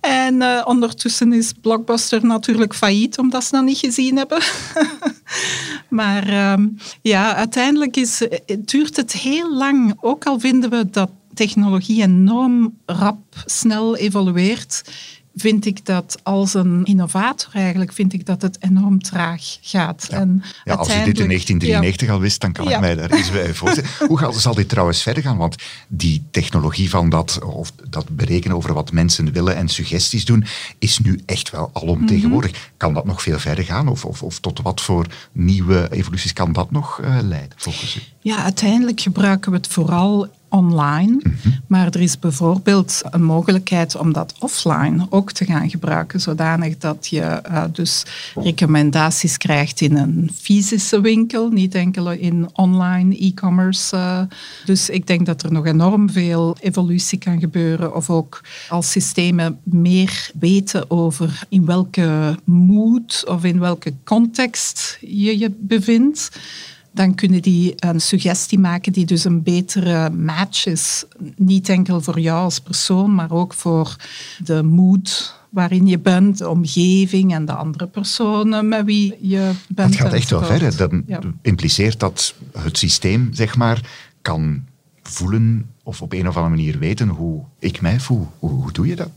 En 0.00 0.34
uh, 0.34 0.62
ondertussen 0.64 1.32
is 1.32 1.52
Blockbuster 1.60 2.26
natuurlijk 2.26 2.74
failliet, 2.74 3.18
omdat 3.18 3.44
ze 3.44 3.50
dat 3.50 3.64
niet 3.64 3.78
gezien 3.78 4.16
hebben. 4.16 4.42
maar 5.88 6.28
uh, 6.28 6.66
ja, 7.02 7.34
uiteindelijk 7.34 7.96
is, 7.96 8.22
duurt 8.58 8.96
het 8.96 9.12
heel 9.12 9.54
lang, 9.56 9.96
ook 10.00 10.24
al 10.24 10.40
vinden 10.40 10.70
we 10.70 10.90
dat 10.90 11.10
technologie 11.34 12.02
enorm 12.02 12.78
rap, 12.86 13.42
snel 13.46 13.96
evolueert, 13.96 14.82
vind 15.34 15.66
ik 15.66 15.86
dat 15.86 16.18
als 16.22 16.54
een 16.54 16.84
innovator 16.84 17.48
eigenlijk, 17.52 17.92
vind 17.92 18.12
ik 18.12 18.26
dat 18.26 18.42
het 18.42 18.56
enorm 18.60 19.02
traag 19.02 19.58
gaat. 19.60 20.06
Ja. 20.10 20.16
En 20.16 20.42
ja, 20.64 20.74
als 20.74 20.88
je 20.88 21.04
dit 21.04 21.18
in 21.18 21.26
1993 21.26 22.08
al 22.08 22.20
wist, 22.20 22.40
dan 22.40 22.52
kan 22.52 22.70
ik 22.70 22.80
mij 22.80 22.94
daar 22.94 23.18
iets 23.18 23.30
bij 23.30 23.54
voorstellen. 23.54 23.90
Hoe 24.06 24.40
zal 24.40 24.54
dit 24.54 24.68
trouwens 24.68 25.02
verder 25.02 25.22
gaan? 25.22 25.36
Want 25.36 25.56
die 25.88 26.22
technologie 26.30 26.90
van 26.90 27.08
dat, 27.08 27.38
of 27.42 27.72
dat 27.88 28.08
berekenen 28.08 28.56
over 28.56 28.74
wat 28.74 28.92
mensen 28.92 29.32
willen 29.32 29.56
en 29.56 29.68
suggesties 29.68 30.24
doen, 30.24 30.44
is 30.78 30.98
nu 30.98 31.20
echt 31.26 31.50
wel 31.50 31.70
alomtegenwoordig. 31.72 32.50
Mm 32.50 32.72
Kan 32.76 32.94
dat 32.94 33.04
nog 33.04 33.22
veel 33.22 33.38
verder 33.38 33.64
gaan? 33.64 33.88
Of, 33.88 34.04
of, 34.04 34.22
of, 34.22 34.38
tot 34.38 34.62
wat 34.62 34.80
voor 34.80 35.06
nieuwe 35.32 35.88
evoluties 35.90 36.32
kan 36.32 36.52
dat 36.52 36.70
nog 36.70 37.00
uh, 37.00 37.18
leiden, 37.22 37.52
volgens 37.56 37.96
u? 37.96 38.00
Ja, 38.20 38.42
uiteindelijk 38.42 39.00
gebruiken 39.00 39.50
we 39.50 39.56
het 39.56 39.66
vooral 39.66 40.28
online. 40.54 41.22
Maar 41.66 41.86
er 41.86 42.00
is 42.00 42.18
bijvoorbeeld 42.18 43.02
een 43.10 43.22
mogelijkheid 43.22 43.96
om 43.96 44.12
dat 44.12 44.34
offline 44.38 45.06
ook 45.10 45.32
te 45.32 45.44
gaan 45.44 45.70
gebruiken, 45.70 46.20
zodanig 46.20 46.78
dat 46.78 47.06
je 47.06 47.42
uh, 47.50 47.64
dus 47.72 48.02
recommendaties 48.34 49.36
krijgt 49.36 49.80
in 49.80 49.96
een 49.96 50.30
fysische 50.40 51.00
winkel, 51.00 51.48
niet 51.48 51.74
enkel 51.74 52.12
in 52.12 52.48
online 52.52 53.18
e-commerce. 53.18 53.96
Uh, 53.96 54.20
dus 54.64 54.90
ik 54.90 55.06
denk 55.06 55.26
dat 55.26 55.42
er 55.42 55.52
nog 55.52 55.66
enorm 55.66 56.10
veel 56.10 56.56
evolutie 56.60 57.18
kan 57.18 57.40
gebeuren, 57.40 57.94
of 57.94 58.10
ook 58.10 58.40
als 58.68 58.90
systemen 58.90 59.58
meer 59.62 60.30
weten 60.38 60.90
over 60.90 61.46
in 61.48 61.66
welke 61.66 62.38
mood 62.44 63.24
of 63.28 63.44
in 63.44 63.58
welke 63.60 63.92
context 64.04 64.98
je 65.00 65.38
je 65.38 65.50
bevindt 65.58 66.30
dan 66.94 67.14
kunnen 67.14 67.42
die 67.42 67.72
een 67.76 68.00
suggestie 68.00 68.58
maken 68.58 68.92
die 68.92 69.04
dus 69.06 69.24
een 69.24 69.42
betere 69.42 70.10
match 70.10 70.66
is. 70.66 71.04
Niet 71.36 71.68
enkel 71.68 72.00
voor 72.00 72.20
jou 72.20 72.42
als 72.44 72.60
persoon, 72.60 73.14
maar 73.14 73.30
ook 73.30 73.54
voor 73.54 73.96
de 74.44 74.62
mood 74.62 75.34
waarin 75.50 75.86
je 75.86 75.98
bent, 75.98 76.38
de 76.38 76.48
omgeving 76.48 77.34
en 77.34 77.44
de 77.44 77.54
andere 77.54 77.86
personen 77.86 78.68
met 78.68 78.84
wie 78.84 79.14
je 79.20 79.50
bent. 79.68 79.92
Dat 79.92 80.00
gaat 80.00 80.12
echt 80.12 80.30
wel 80.30 80.40
enzovoort. 80.40 80.76
ver. 80.76 80.86
hè. 80.88 80.88
Dat 80.88 81.02
Ja. 81.06 81.20
impliceert 81.42 82.00
dat 82.00 82.34
het 82.58 82.78
systeem, 82.78 83.28
zeg 83.32 83.56
maar, 83.56 83.80
kan 84.22 84.64
voelen 85.02 85.66
of 85.82 86.02
op 86.02 86.12
een 86.12 86.28
of 86.28 86.36
andere 86.36 86.54
manier 86.56 86.78
weten 86.78 87.08
hoe 87.08 87.42
ik 87.58 87.80
mij 87.80 88.00
voel. 88.00 88.28
Hoe, 88.38 88.50
hoe 88.50 88.72
doe 88.72 88.86
je 88.86 88.96
dat? 88.96 89.10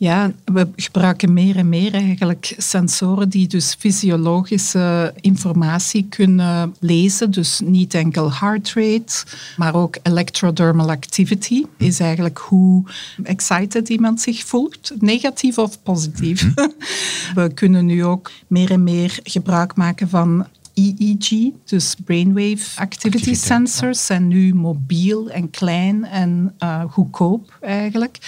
Ja, 0.00 0.32
we 0.44 0.68
gebruiken 0.76 1.32
meer 1.32 1.56
en 1.56 1.68
meer 1.68 1.94
eigenlijk 1.94 2.54
sensoren 2.56 3.28
die 3.28 3.46
dus 3.46 3.74
fysiologische 3.78 5.14
informatie 5.20 6.06
kunnen 6.08 6.74
lezen. 6.80 7.30
Dus 7.30 7.60
niet 7.64 7.94
enkel 7.94 8.32
heart 8.32 8.72
rate, 8.72 9.24
maar 9.56 9.74
ook 9.74 9.96
electrodermal 10.02 10.90
activity 10.90 11.64
is 11.76 12.00
eigenlijk 12.00 12.38
hoe 12.38 12.84
excited 13.22 13.88
iemand 13.88 14.20
zich 14.20 14.44
voelt, 14.44 14.92
negatief 14.98 15.58
of 15.58 15.82
positief. 15.82 16.54
We 17.34 17.50
kunnen 17.54 17.86
nu 17.86 18.04
ook 18.04 18.30
meer 18.46 18.70
en 18.70 18.82
meer 18.82 19.18
gebruik 19.22 19.76
maken 19.76 20.08
van 20.08 20.46
EEG, 20.74 21.52
dus 21.64 21.94
brainwave 22.04 22.80
activity 22.80 23.34
sensors, 23.34 24.06
zijn 24.06 24.28
nu 24.28 24.54
mobiel 24.54 25.30
en 25.30 25.50
klein 25.50 26.04
en 26.04 26.54
eh, 26.58 26.82
goedkoop 26.88 27.58
eigenlijk. 27.60 28.18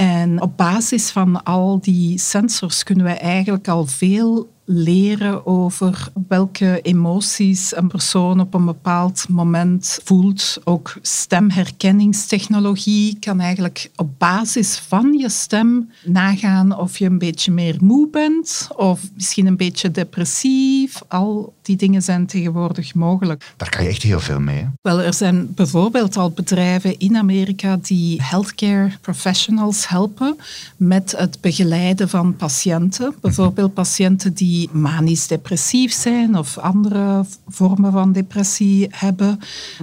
En 0.00 0.42
op 0.42 0.56
basis 0.56 1.10
van 1.10 1.42
al 1.42 1.80
die 1.80 2.18
sensors 2.18 2.82
kunnen 2.82 3.04
we 3.04 3.12
eigenlijk 3.12 3.68
al 3.68 3.86
veel 3.86 4.50
leren 4.64 5.46
over 5.46 6.08
welke 6.28 6.78
emoties 6.82 7.76
een 7.76 7.88
persoon 7.88 8.40
op 8.40 8.54
een 8.54 8.64
bepaald 8.64 9.28
moment 9.28 10.00
voelt. 10.04 10.58
Ook 10.64 10.98
stemherkenningstechnologie 11.02 13.18
kan 13.18 13.40
eigenlijk 13.40 13.90
op 13.96 14.18
basis 14.18 14.78
van 14.78 15.12
je 15.12 15.28
stem 15.28 15.90
nagaan 16.04 16.78
of 16.78 16.98
je 16.98 17.06
een 17.06 17.18
beetje 17.18 17.52
meer 17.52 17.76
moe 17.80 18.08
bent 18.08 18.68
of 18.76 19.00
misschien 19.14 19.46
een 19.46 19.56
beetje 19.56 19.90
depressief. 19.90 21.02
Al 21.08 21.54
die 21.70 21.78
dingen 21.78 22.02
zijn 22.02 22.26
tegenwoordig 22.26 22.94
mogelijk. 22.94 23.52
Daar 23.56 23.68
kan 23.68 23.82
je 23.82 23.88
echt 23.88 24.02
heel 24.02 24.20
veel 24.20 24.40
mee. 24.40 24.56
Hè? 24.56 24.66
Wel, 24.82 25.00
er 25.00 25.14
zijn 25.14 25.54
bijvoorbeeld 25.54 26.16
al 26.16 26.30
bedrijven 26.30 26.98
in 26.98 27.16
Amerika 27.16 27.78
die 27.82 28.22
healthcare 28.22 28.90
professionals 29.00 29.88
helpen 29.88 30.36
met 30.76 31.14
het 31.16 31.40
begeleiden 31.40 32.08
van 32.08 32.36
patiënten. 32.36 33.14
Bijvoorbeeld 33.20 33.74
patiënten 33.74 34.34
die 34.34 34.68
manisch-depressief 34.72 35.92
zijn 35.92 36.38
of 36.38 36.58
andere 36.58 37.24
vormen 37.48 37.92
van 37.92 38.12
depressie 38.12 38.86
hebben, 38.90 39.40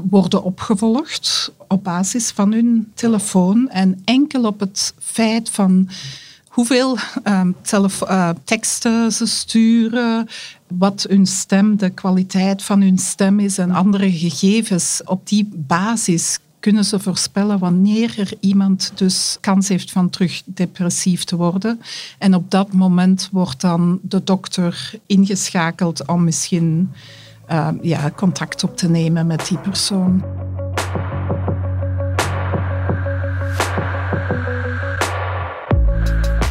worden 0.10 0.44
opgevolgd 0.44 1.52
op 1.68 1.84
basis 1.84 2.32
van 2.32 2.52
hun 2.52 2.92
telefoon 2.94 3.70
en 3.70 4.02
enkel 4.06 4.44
op 4.44 4.60
het 4.60 4.94
feit 5.00 5.50
van 5.50 5.90
hoeveel 6.58 6.98
ehm, 7.24 7.52
eh, 7.72 8.30
teksten 8.44 9.12
ze 9.12 9.26
sturen, 9.26 10.28
wat 10.68 11.06
hun 11.10 11.26
stem, 11.26 11.78
de 11.78 11.90
kwaliteit 11.90 12.64
van 12.64 12.82
hun 12.82 12.98
stem 12.98 13.40
is 13.40 13.58
en 13.58 13.72
andere 13.72 14.12
gegevens. 14.12 15.02
Op 15.06 15.28
die 15.28 15.50
basis 15.54 16.40
kunnen 16.60 16.86
ze 16.86 17.00
voorspellen 17.00 17.60
wanneer 17.60 18.20
er 18.20 18.34
iemand 18.40 18.92
dus 18.96 19.38
kans 19.42 19.68
heeft 19.68 19.92
van 19.92 20.10
terug 20.10 20.42
depressief 20.46 21.24
te 21.24 21.36
worden. 21.36 21.82
En 22.18 22.36
op 22.36 22.52
dat 22.52 22.74
moment 22.74 23.30
wordt 23.32 23.62
dan 23.62 24.00
de 24.02 24.24
dokter 24.24 24.92
ingeschakeld 25.06 26.08
om 26.08 26.24
misschien 26.24 26.92
ehm, 27.46 27.76
ja, 27.82 28.12
contact 28.16 28.64
op 28.64 28.78
te 28.78 28.90
nemen 28.90 29.28
met 29.28 29.48
die 29.48 29.58
persoon. 29.58 30.24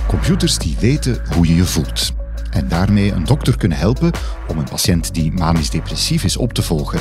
Computers 0.07 0.59
die 0.59 0.77
weten 0.81 1.23
hoe 1.35 1.47
je 1.47 1.55
je 1.55 1.65
voelt. 1.65 2.25
En 2.57 2.69
daarmee 2.69 3.13
een 3.13 3.25
dokter 3.25 3.57
kunnen 3.57 3.79
helpen 3.79 4.13
om 4.49 4.59
een 4.59 4.69
patiënt 4.69 5.15
die 5.15 5.33
manisch 5.33 5.71
depressief 5.71 6.25
is 6.25 6.37
op 6.37 6.53
te 6.53 6.63
volgen. 6.63 7.01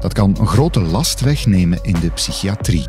Dat 0.00 0.12
kan 0.12 0.36
een 0.40 0.46
grote 0.46 0.80
last 0.80 1.20
wegnemen 1.20 1.78
in 1.82 1.96
de 2.00 2.10
psychiatrie. 2.10 2.86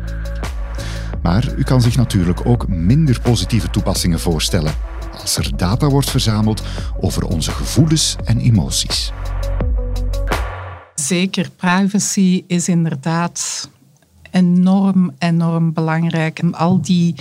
Maar 1.22 1.54
u 1.56 1.62
kan 1.62 1.80
zich 1.80 1.96
natuurlijk 1.96 2.46
ook 2.46 2.68
minder 2.68 3.20
positieve 3.20 3.70
toepassingen 3.70 4.20
voorstellen 4.20 4.74
als 5.20 5.36
er 5.36 5.56
data 5.56 5.88
wordt 5.88 6.10
verzameld 6.10 6.62
over 7.00 7.26
onze 7.26 7.50
gevoelens 7.50 8.16
en 8.24 8.38
emoties. 8.38 9.12
Zeker, 10.94 11.50
privacy 11.56 12.44
is 12.46 12.68
inderdaad 12.68 13.68
enorm, 14.30 15.12
enorm 15.18 15.72
belangrijk. 15.72 16.38
En 16.38 16.54
al 16.54 16.80
die 16.80 17.14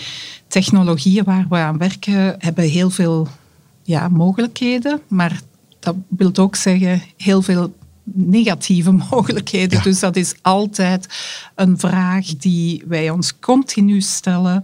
technologieën 0.48 1.24
waar 1.24 1.46
we 1.50 1.56
aan 1.56 1.78
werken 1.78 2.36
hebben 2.40 2.70
heel 2.70 2.90
veel 2.90 3.28
ja, 3.84 4.08
mogelijkheden, 4.08 5.02
maar 5.08 5.42
dat 5.80 5.96
wil 6.08 6.32
ook 6.36 6.56
zeggen 6.56 7.02
heel 7.18 7.42
veel 7.42 7.74
negatieve 8.04 8.92
mogelijkheden. 9.10 9.78
Ja. 9.78 9.84
Dus 9.84 10.00
dat 10.00 10.16
is 10.16 10.36
altijd 10.42 11.08
een 11.56 11.80
vraag 11.80 12.26
die 12.26 12.84
wij 12.88 13.10
ons 13.10 13.40
continu 13.40 14.02
stellen. 14.02 14.64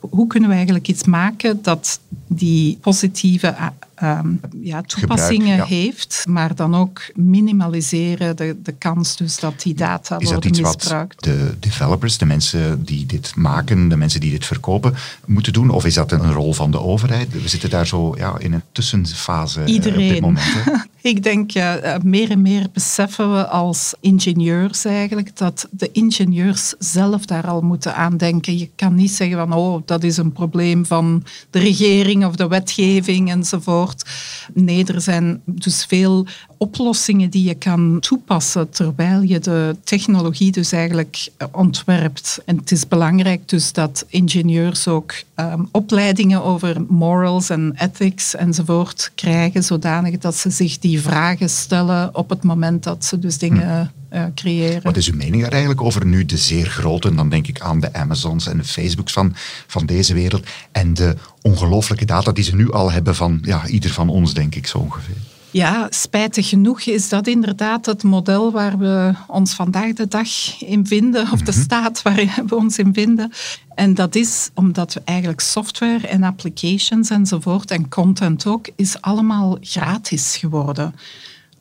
Hoe 0.00 0.26
kunnen 0.26 0.48
we 0.48 0.54
eigenlijk 0.54 0.88
iets 0.88 1.04
maken 1.04 1.58
dat 1.62 2.00
die 2.28 2.78
positieve 2.80 3.46
eh, 3.46 3.66
ehm, 3.94 4.28
ja, 4.62 4.82
toepassingen 4.82 5.56
ja. 5.56 5.64
heeft, 5.64 6.24
maar 6.28 6.54
dan 6.54 6.74
ook 6.74 7.00
minimaliseren 7.14 8.36
de, 8.36 8.56
de 8.62 8.72
kans 8.72 9.16
dus 9.16 9.38
dat 9.38 9.62
die 9.62 9.74
data 9.74 10.18
Is 10.18 10.28
dat 10.28 10.44
iets 10.44 10.60
wat 10.60 10.76
misbruikt. 10.76 11.24
de 11.24 11.54
developers, 11.60 12.18
de 12.18 12.26
mensen 12.26 12.84
die 12.84 13.06
dit 13.06 13.36
maken, 13.36 13.88
de 13.88 13.96
mensen 13.96 14.20
die 14.20 14.30
dit 14.30 14.46
verkopen, 14.46 14.94
moeten 15.26 15.52
doen? 15.52 15.70
Of 15.70 15.84
is 15.84 15.94
dat 15.94 16.12
een 16.12 16.32
rol 16.32 16.52
van 16.52 16.70
de 16.70 16.80
overheid? 16.80 17.42
We 17.42 17.48
zitten 17.48 17.70
daar 17.70 17.86
zo 17.86 18.14
ja, 18.16 18.38
in 18.38 18.52
een 18.52 18.62
tussenfase 18.72 19.62
eh, 19.62 19.74
op 19.74 19.82
dit 19.82 20.20
moment. 20.20 20.44
hè? 20.44 20.72
Ik 21.08 21.22
denk 21.22 21.52
eh, 21.52 21.96
meer 22.02 22.30
en 22.30 22.42
meer 22.42 22.66
beseffen 22.72 23.32
we 23.32 23.46
als 23.46 23.94
ingenieurs 24.00 24.84
eigenlijk 24.84 25.36
dat 25.36 25.68
de 25.70 25.92
ingenieurs 25.92 26.74
zelf 26.78 27.26
daar 27.26 27.46
al 27.46 27.60
moeten 27.60 27.94
aan 27.94 28.16
denken. 28.16 28.58
Je 28.58 28.70
kan 28.76 28.94
niet 28.94 29.10
zeggen 29.10 29.36
van 29.36 29.52
oh, 29.52 29.82
dat 29.88 30.02
is 30.02 30.16
een 30.16 30.32
probleem 30.32 30.86
van 30.86 31.24
de 31.50 31.58
regering 31.58 32.24
of 32.24 32.36
de 32.36 32.48
wetgeving 32.48 33.30
enzovoort. 33.30 34.10
Nee, 34.54 34.84
er 34.84 35.00
zijn 35.00 35.40
dus 35.44 35.84
veel 35.84 36.26
oplossingen 36.56 37.30
die 37.30 37.44
je 37.44 37.54
kan 37.54 37.96
toepassen 38.00 38.70
terwijl 38.70 39.22
je 39.22 39.38
de 39.38 39.76
technologie 39.84 40.52
dus 40.52 40.72
eigenlijk 40.72 41.28
ontwerpt. 41.52 42.40
En 42.44 42.56
het 42.56 42.70
is 42.70 42.88
belangrijk 42.88 43.48
dus 43.48 43.72
dat 43.72 44.04
ingenieurs 44.08 44.88
ook 44.88 45.14
ehm, 45.34 45.62
opleidingen 45.70 46.42
over 46.42 46.76
morals 46.88 47.50
en 47.50 47.72
ethics 47.76 48.34
enzovoort 48.34 49.12
krijgen, 49.14 49.64
zodanig 49.64 50.18
dat 50.18 50.36
ze 50.36 50.50
zich 50.50 50.78
die 50.78 51.00
vragen 51.00 51.50
stellen 51.50 52.14
op 52.14 52.30
het 52.30 52.42
moment 52.42 52.82
dat 52.82 53.04
ze 53.04 53.18
dus 53.18 53.38
dingen 53.38 53.92
eh, 54.08 54.24
creëren. 54.34 54.82
Wat 54.82 54.96
is 54.96 55.10
uw 55.10 55.16
mening 55.16 55.42
daar 55.42 55.50
eigenlijk 55.50 55.82
over 55.82 56.06
nu 56.06 56.24
de 56.24 56.36
zeer 56.36 56.66
grote, 56.66 57.08
en 57.08 57.16
dan 57.16 57.28
denk 57.28 57.46
ik 57.46 57.60
aan 57.60 57.80
de 57.80 57.92
Amazons 57.92 58.46
en 58.46 58.56
de 58.56 58.64
Facebooks 58.64 59.12
van, 59.12 59.34
van 59.66 59.86
deze 59.86 60.14
wereld, 60.14 60.46
en 60.72 60.94
de 60.94 61.16
ongelooflijke 61.42 62.04
data 62.04 62.32
die 62.32 62.44
ze 62.44 62.54
nu 62.54 62.72
al 62.72 62.92
hebben 62.92 63.14
van 63.14 63.38
ja, 63.42 63.66
ieder 63.66 63.90
van 63.90 64.08
ons, 64.08 64.34
denk 64.34 64.54
ik 64.54 64.66
zo 64.66 64.78
ongeveer. 64.78 65.16
Ja, 65.50 65.86
spijtig 65.90 66.48
genoeg 66.48 66.80
is 66.80 67.08
dat 67.08 67.26
inderdaad 67.26 67.86
het 67.86 68.02
model 68.02 68.52
waar 68.52 68.78
we 68.78 69.12
ons 69.26 69.54
vandaag 69.54 69.92
de 69.92 70.08
dag 70.08 70.28
in 70.62 70.86
vinden, 70.86 71.32
of 71.32 71.40
de 71.40 71.52
staat 71.52 72.02
waar 72.02 72.42
we 72.46 72.56
ons 72.62 72.78
in 72.78 72.94
vinden. 72.94 73.32
En 73.74 73.94
dat 73.94 74.14
is 74.14 74.50
omdat 74.54 74.94
we 74.94 75.00
eigenlijk 75.04 75.40
software 75.40 76.06
en 76.06 76.22
applications 76.22 77.10
enzovoort 77.10 77.70
en 77.70 77.88
content 77.88 78.46
ook, 78.46 78.68
is 78.76 79.00
allemaal 79.00 79.58
gratis 79.60 80.36
geworden. 80.36 80.94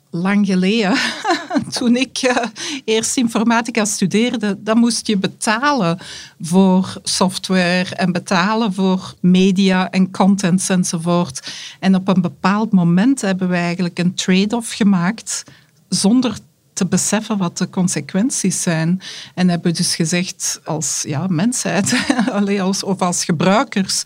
Lang 0.09 0.45
geleden, 0.45 0.97
toen 1.77 1.95
ik 1.95 2.17
eh, 2.17 2.35
eerst 2.85 3.17
informatica 3.17 3.85
studeerde, 3.85 4.57
dan 4.59 4.77
moest 4.77 5.07
je 5.07 5.17
betalen 5.17 5.97
voor 6.41 6.99
software 7.03 7.95
en 7.95 8.11
betalen 8.11 8.73
voor 8.73 9.13
media 9.19 9.89
en 9.91 10.11
contents 10.11 10.69
enzovoort. 10.69 11.53
En 11.79 11.95
op 11.95 12.07
een 12.07 12.21
bepaald 12.21 12.71
moment 12.71 13.21
hebben 13.21 13.49
we 13.49 13.55
eigenlijk 13.55 13.99
een 13.99 14.15
trade-off 14.15 14.73
gemaakt 14.73 15.43
zonder 15.89 16.37
te 16.73 16.85
beseffen 16.85 17.37
wat 17.37 17.57
de 17.57 17.69
consequenties 17.69 18.61
zijn. 18.61 19.01
En 19.35 19.49
hebben 19.49 19.73
dus 19.73 19.95
gezegd 19.95 20.61
als 20.63 21.03
ja, 21.07 21.27
mensheid 21.27 21.95
als, 22.59 22.83
of 22.83 23.01
als 23.01 23.25
gebruikers 23.25 24.03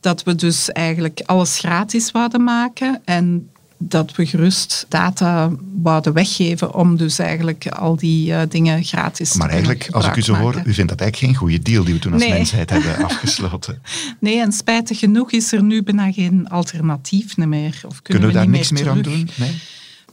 dat 0.00 0.22
we 0.22 0.34
dus 0.34 0.72
eigenlijk 0.72 1.22
alles 1.24 1.58
gratis 1.58 2.10
wouden 2.10 2.44
maken 2.44 3.00
en 3.04 3.50
dat 3.88 4.16
we 4.16 4.26
gerust 4.26 4.86
data 4.88 5.50
wouden 5.82 6.12
weggeven 6.12 6.74
om 6.74 6.96
dus 6.96 7.18
eigenlijk 7.18 7.68
al 7.68 7.96
die 7.96 8.34
eh, 8.34 8.40
dingen 8.48 8.84
gratis 8.84 9.30
te 9.30 9.38
Maar 9.38 9.48
eigenlijk, 9.48 9.88
als 9.90 10.06
ik 10.06 10.16
u 10.16 10.22
zo 10.22 10.34
hoor, 10.34 10.62
u 10.64 10.74
vindt 10.74 10.90
dat 10.90 11.00
eigenlijk 11.00 11.16
geen 11.16 11.34
goede 11.34 11.62
deal 11.62 11.84
die 11.84 11.94
we 11.94 12.00
toen 12.00 12.12
als 12.12 12.22
Nee. 12.22 12.32
mensheid 12.32 12.70
hebben 12.74 13.04
afgesloten. 13.04 13.82
Nee, 14.20 14.40
en 14.40 14.52
spijtig 14.52 14.98
genoeg 14.98 15.32
is 15.32 15.52
er 15.52 15.62
nu 15.62 15.82
bijna 15.82 16.12
geen 16.12 16.48
alternatief 16.48 17.36
meer. 17.36 17.80
Of 17.86 18.02
kunnen, 18.02 18.02
Kunnen 18.02 18.28
we 18.28 18.34
daar 18.34 18.48
niks 18.48 18.70
meer 18.70 18.90
aan 18.90 19.02
doen? 19.02 19.28
Nee? 19.34 19.60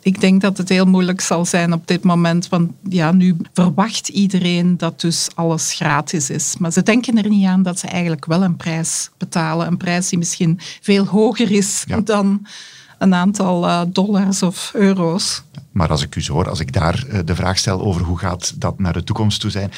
Ik 0.01 0.21
denk 0.21 0.41
dat 0.41 0.57
het 0.57 0.69
heel 0.69 0.85
moeilijk 0.85 1.21
zal 1.21 1.45
zijn 1.45 1.73
op 1.73 1.87
dit 1.87 2.03
moment, 2.03 2.49
want 2.49 2.71
ja, 2.89 3.11
nu 3.11 3.35
verwacht 3.53 4.07
iedereen 4.07 4.77
dat 4.77 5.01
dus 5.01 5.27
alles 5.35 5.73
gratis 5.73 6.29
is. 6.29 6.55
Maar 6.59 6.71
ze 6.71 6.83
denken 6.83 7.17
er 7.23 7.29
niet 7.29 7.45
aan 7.45 7.63
dat 7.63 7.79
ze 7.79 7.87
eigenlijk 7.87 8.25
wel 8.25 8.43
een 8.43 8.55
prijs 8.55 9.09
betalen. 9.17 9.67
Een 9.67 9.77
prijs 9.77 10.09
die 10.09 10.17
misschien 10.17 10.59
veel 10.81 11.05
hoger 11.05 11.51
is 11.51 11.83
dan 12.03 12.47
een 12.99 13.13
aantal 13.13 13.67
uh, 13.67 13.81
dollars 13.87 14.43
of 14.43 14.71
euro's. 14.73 15.43
Maar 15.71 15.89
als 15.89 16.01
ik 16.01 16.15
u 16.15 16.21
zo 16.21 16.33
hoor, 16.33 16.49
als 16.49 16.59
ik 16.59 16.73
daar 16.73 17.05
uh, 17.07 17.19
de 17.25 17.35
vraag 17.35 17.57
stel 17.57 17.81
over 17.81 18.01
hoe 18.01 18.17
gaat 18.17 18.53
dat 18.55 18.79
naar 18.79 18.93
de 18.93 19.03
toekomst 19.03 19.39
toe 19.39 19.51
zijn, 19.51 19.71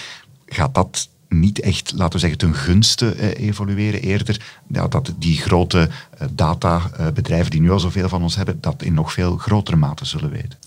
gaat 0.46 0.74
dat 0.74 1.10
niet 1.30 1.60
echt, 1.60 1.92
laten 1.96 2.14
we 2.14 2.20
zeggen, 2.20 2.38
ten 2.38 2.54
gunste 2.54 3.12
eh, 3.12 3.48
evolueren. 3.48 4.02
Eerder 4.02 4.42
ja, 4.68 4.88
dat 4.88 5.14
die 5.18 5.38
grote 5.38 5.90
eh, 6.18 6.28
databedrijven 6.32 7.52
die 7.52 7.62
nu 7.62 7.72
al 7.72 7.80
zoveel 7.80 8.10
van 8.10 8.22
ons 8.22 8.36
hebben, 8.36 8.58
dat 8.62 8.84
in 8.84 8.94
nog 8.94 9.14
veel 9.14 9.38
grotere 9.38 9.78
mate 9.78 10.06
zullen 10.06 10.30
weten. 10.30 10.58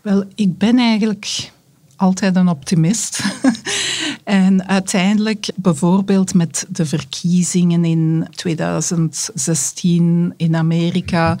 Wel, 0.00 0.24
ik 0.34 0.58
ben 0.58 0.78
eigenlijk 0.78 1.50
altijd 1.96 2.36
een 2.36 2.48
optimist. 2.48 3.20
en 4.24 4.68
uiteindelijk, 4.68 5.50
bijvoorbeeld 5.54 6.34
met 6.34 6.66
de 6.68 6.86
verkiezingen 6.86 7.84
in 7.84 8.26
2016 8.30 10.34
in 10.36 10.56
Amerika. 10.56 11.38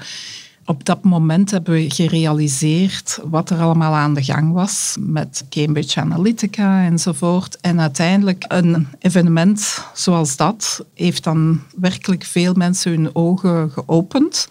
Op 0.70 0.84
dat 0.84 1.04
moment 1.04 1.50
hebben 1.50 1.74
we 1.74 1.90
gerealiseerd 1.90 3.18
wat 3.24 3.50
er 3.50 3.60
allemaal 3.60 3.94
aan 3.94 4.14
de 4.14 4.24
gang 4.24 4.52
was 4.52 4.96
met 5.00 5.44
Cambridge 5.48 6.00
Analytica 6.00 6.84
enzovoort. 6.84 7.60
En 7.60 7.80
uiteindelijk 7.80 8.44
een 8.48 8.86
evenement 8.98 9.84
zoals 9.94 10.36
dat 10.36 10.84
heeft 10.94 11.24
dan 11.24 11.60
werkelijk 11.76 12.24
veel 12.24 12.54
mensen 12.54 12.92
hun 12.92 13.14
ogen 13.14 13.70
geopend. 13.70 14.48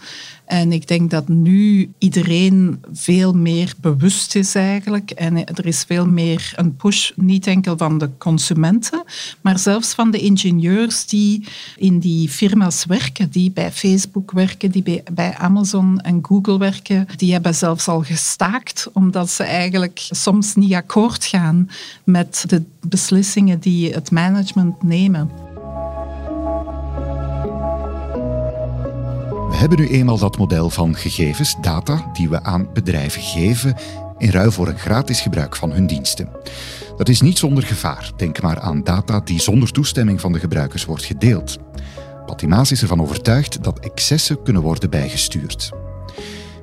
En 0.49 0.71
ik 0.71 0.87
denk 0.87 1.11
dat 1.11 1.27
nu 1.27 1.91
iedereen 1.97 2.81
veel 2.91 3.33
meer 3.33 3.73
bewust 3.81 4.35
is 4.35 4.55
eigenlijk. 4.55 5.11
En 5.11 5.45
er 5.45 5.65
is 5.65 5.83
veel 5.83 6.07
meer 6.07 6.53
een 6.55 6.75
push, 6.75 7.11
niet 7.15 7.47
enkel 7.47 7.77
van 7.77 7.97
de 7.97 8.09
consumenten, 8.17 9.03
maar 9.41 9.59
zelfs 9.59 9.93
van 9.93 10.11
de 10.11 10.17
ingenieurs 10.17 11.05
die 11.05 11.47
in 11.77 11.99
die 11.99 12.29
firma's 12.29 12.85
werken, 12.85 13.29
die 13.29 13.51
bij 13.51 13.71
Facebook 13.71 14.31
werken, 14.31 14.71
die 14.71 15.03
bij 15.13 15.35
Amazon 15.35 15.99
en 15.99 16.19
Google 16.21 16.57
werken. 16.57 17.07
Die 17.15 17.31
hebben 17.31 17.55
zelfs 17.55 17.87
al 17.87 18.01
gestaakt, 18.01 18.89
omdat 18.93 19.29
ze 19.29 19.43
eigenlijk 19.43 20.07
soms 20.09 20.55
niet 20.55 20.73
akkoord 20.73 21.25
gaan 21.25 21.69
met 22.03 22.43
de 22.47 22.63
beslissingen 22.87 23.59
die 23.59 23.93
het 23.93 24.11
management 24.11 24.83
nemen. 24.83 25.48
Hebben 29.59 29.79
nu 29.79 29.87
eenmaal 29.87 30.17
dat 30.17 30.37
model 30.37 30.69
van 30.69 30.95
gegevens, 30.95 31.55
data, 31.61 32.09
die 32.13 32.29
we 32.29 32.43
aan 32.43 32.73
bedrijven 32.73 33.21
geven 33.21 33.75
in 34.17 34.29
ruil 34.29 34.51
voor 34.51 34.67
een 34.67 34.79
gratis 34.79 35.21
gebruik 35.21 35.55
van 35.55 35.71
hun 35.71 35.87
diensten. 35.87 36.29
Dat 36.97 37.09
is 37.09 37.21
niet 37.21 37.37
zonder 37.37 37.63
gevaar. 37.63 38.11
Denk 38.17 38.41
maar 38.41 38.59
aan 38.59 38.83
data 38.83 39.19
die 39.19 39.41
zonder 39.41 39.71
toestemming 39.71 40.21
van 40.21 40.31
de 40.31 40.39
gebruikers 40.39 40.85
wordt 40.85 41.03
gedeeld. 41.03 41.57
Patimaas 42.25 42.71
is 42.71 42.81
ervan 42.81 43.01
overtuigd 43.01 43.63
dat 43.63 43.79
excessen 43.79 44.43
kunnen 44.43 44.61
worden 44.61 44.89
bijgestuurd. 44.89 45.71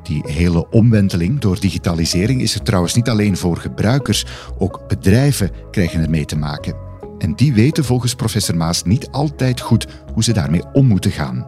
Die 0.02 0.22
hele 0.24 0.70
omwenteling 0.70 1.40
door 1.40 1.60
digitalisering 1.60 2.40
is 2.40 2.54
er 2.54 2.62
trouwens 2.62 2.94
niet 2.94 3.08
alleen 3.08 3.36
voor 3.36 3.56
gebruikers, 3.56 4.26
ook 4.58 4.88
bedrijven 4.88 5.50
krijgen 5.70 6.02
er 6.02 6.10
mee 6.10 6.24
te 6.24 6.36
maken. 6.36 6.85
En 7.18 7.34
die 7.34 7.52
weten 7.52 7.84
volgens 7.84 8.14
professor 8.14 8.56
Maas 8.56 8.82
niet 8.82 9.10
altijd 9.10 9.60
goed 9.60 9.86
hoe 10.12 10.24
ze 10.24 10.32
daarmee 10.32 10.62
om 10.72 10.86
moeten 10.86 11.10
gaan. 11.10 11.46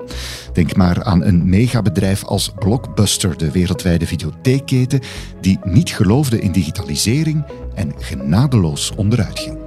Denk 0.53 0.77
maar 0.77 1.05
aan 1.05 1.25
een 1.25 1.49
megabedrijf 1.49 2.25
als 2.25 2.53
Blockbuster, 2.59 3.37
de 3.37 3.51
wereldwijde 3.51 4.07
videotheekketen, 4.07 5.01
die 5.41 5.59
niet 5.65 5.91
geloofde 5.91 6.41
in 6.41 6.53
digitalisering 6.53 7.45
en 7.75 7.93
genadeloos 7.99 8.93
onderuit 8.95 9.39
ging. 9.39 9.59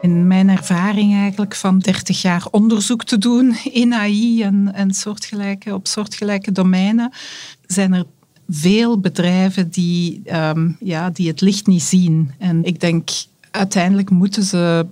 In 0.00 0.26
mijn 0.26 0.48
ervaring 0.48 1.14
eigenlijk 1.14 1.54
van 1.54 1.78
30 1.78 2.22
jaar 2.22 2.46
onderzoek 2.50 3.04
te 3.04 3.18
doen 3.18 3.56
in 3.72 3.94
AI 3.94 4.42
en, 4.42 4.70
en 4.74 4.94
soortgelijke, 4.94 5.74
op 5.74 5.86
soortgelijke 5.86 6.52
domeinen, 6.52 7.12
zijn 7.66 7.92
er 7.92 8.04
veel 8.48 9.00
bedrijven 9.00 9.70
die, 9.70 10.22
um, 10.34 10.76
ja, 10.80 11.10
die 11.10 11.28
het 11.28 11.40
licht 11.40 11.66
niet 11.66 11.82
zien. 11.82 12.30
En 12.38 12.64
ik 12.64 12.80
denk 12.80 13.10
uiteindelijk 13.50 14.10
moeten 14.10 14.42
ze 14.42 14.86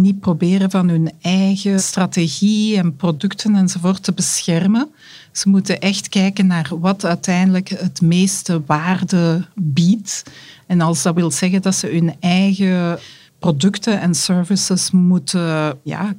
niet 0.00 0.20
proberen 0.20 0.70
van 0.70 0.88
hun 0.88 1.12
eigen 1.20 1.80
strategie 1.80 2.76
en 2.76 2.96
producten 2.96 3.54
enzovoort 3.54 4.02
te 4.02 4.12
beschermen. 4.12 4.88
Ze 5.32 5.48
moeten 5.48 5.80
echt 5.80 6.08
kijken 6.08 6.46
naar 6.46 6.70
wat 6.80 7.04
uiteindelijk 7.04 7.68
het 7.68 8.00
meeste 8.00 8.62
waarde 8.66 9.46
biedt. 9.54 10.22
En 10.66 10.80
als 10.80 11.02
dat 11.02 11.14
wil 11.14 11.30
zeggen 11.30 11.62
dat 11.62 11.74
ze 11.74 11.86
hun 11.86 12.14
eigen 12.20 12.98
producten 13.38 14.00
en 14.00 14.14
services 14.14 14.90
moeten 14.90 15.78
ja, 15.82 16.14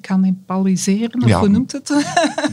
cannibaliseren, 0.00 1.24
of 1.24 1.32
hoe 1.32 1.48
noemt 1.48 1.72
het? 1.72 1.90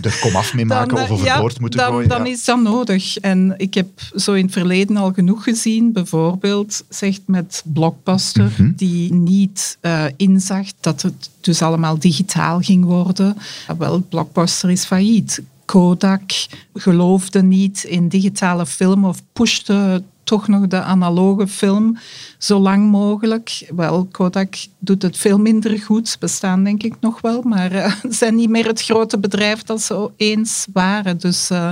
Er 0.01 0.19
kom 0.21 0.35
af 0.35 0.53
mee 0.53 0.65
maken 0.65 0.97
of 0.97 1.09
overboord 1.09 1.53
ja, 1.53 1.59
moeten 1.61 1.79
dan, 1.79 1.89
gooien. 1.89 2.09
Dan 2.09 2.25
is 2.25 2.45
dat 2.45 2.61
nodig. 2.61 3.17
En 3.17 3.53
ik 3.57 3.73
heb 3.73 3.87
zo 4.15 4.33
in 4.33 4.43
het 4.43 4.53
verleden 4.53 4.97
al 4.97 5.13
genoeg 5.13 5.43
gezien, 5.43 5.91
bijvoorbeeld, 5.91 6.83
zegt 6.89 7.21
met 7.25 7.63
Blockbuster, 7.65 8.43
mhm. 8.57 8.71
die 8.75 9.13
niet 9.13 9.77
uh, 9.81 10.03
inzag 10.17 10.65
dat 10.79 11.01
het 11.01 11.29
dus 11.41 11.61
allemaal 11.61 11.99
digitaal 11.99 12.59
ging 12.59 12.85
worden. 12.85 13.37
Wel, 13.77 14.03
Blockbuster 14.09 14.69
is 14.69 14.85
failliet. 14.85 15.41
Kodak 15.65 16.31
geloofde 16.73 17.43
niet 17.43 17.83
in 17.83 18.07
digitale 18.07 18.65
film 18.65 19.05
of 19.05 19.21
pushte 19.33 20.03
toch 20.27 20.47
nog 20.47 20.67
de 20.67 20.81
analoge 20.81 21.47
film 21.47 21.97
zo 22.37 22.59
lang 22.59 22.91
mogelijk. 22.91 23.67
Wel, 23.75 24.05
Kodak 24.05 24.55
doet 24.79 25.01
het 25.01 25.17
veel 25.17 25.39
minder 25.39 25.79
goed. 25.79 26.09
Ze 26.09 26.17
bestaan 26.19 26.63
denk 26.63 26.83
ik 26.83 26.93
nog 26.99 27.21
wel, 27.21 27.41
maar 27.41 27.71
uh, 27.71 27.93
zijn 28.09 28.35
niet 28.35 28.49
meer 28.49 28.67
het 28.67 28.81
grote 28.81 29.19
bedrijf 29.19 29.63
dat 29.63 29.81
ze 29.81 30.09
eens 30.17 30.67
waren. 30.73 31.17
Dus 31.17 31.51
uh, 31.51 31.71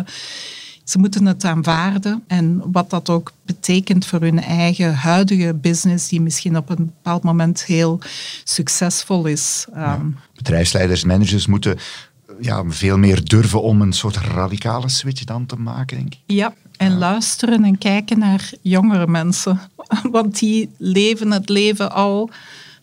ze 0.84 0.98
moeten 0.98 1.26
het 1.26 1.44
aanvaarden. 1.44 2.24
En 2.28 2.62
wat 2.72 2.90
dat 2.90 3.10
ook 3.10 3.32
betekent 3.46 4.06
voor 4.06 4.22
hun 4.22 4.42
eigen 4.42 4.96
huidige 4.96 5.54
business, 5.54 6.08
die 6.08 6.22
misschien 6.22 6.58
op 6.58 6.70
een 6.70 6.86
bepaald 6.86 7.24
moment 7.24 7.66
heel 7.66 8.00
succesvol 8.44 9.26
is. 9.26 9.66
Um, 9.78 10.18
Bedrijfsleiders, 10.36 11.04
managers 11.04 11.48
moeten 11.48 11.78
ja, 12.40 12.64
veel 12.68 12.98
meer 12.98 13.26
durven 13.26 13.62
om 13.62 13.82
een 13.82 13.94
soort 13.94 14.18
radicale 14.18 14.90
switch 14.90 15.24
dan 15.24 15.46
te 15.46 15.56
maken, 15.56 15.98
denk 15.98 16.14
ik. 16.14 16.20
Ja, 16.26 16.54
en 16.78 16.98
luisteren 16.98 17.64
en 17.64 17.78
kijken 17.78 18.20
naar 18.20 18.52
jongere 18.62 19.08
mensen. 19.08 19.60
Want 20.12 20.40
die 20.40 20.70
leven 20.78 21.32
het 21.32 21.50
leven 21.50 21.92
al 21.92 22.30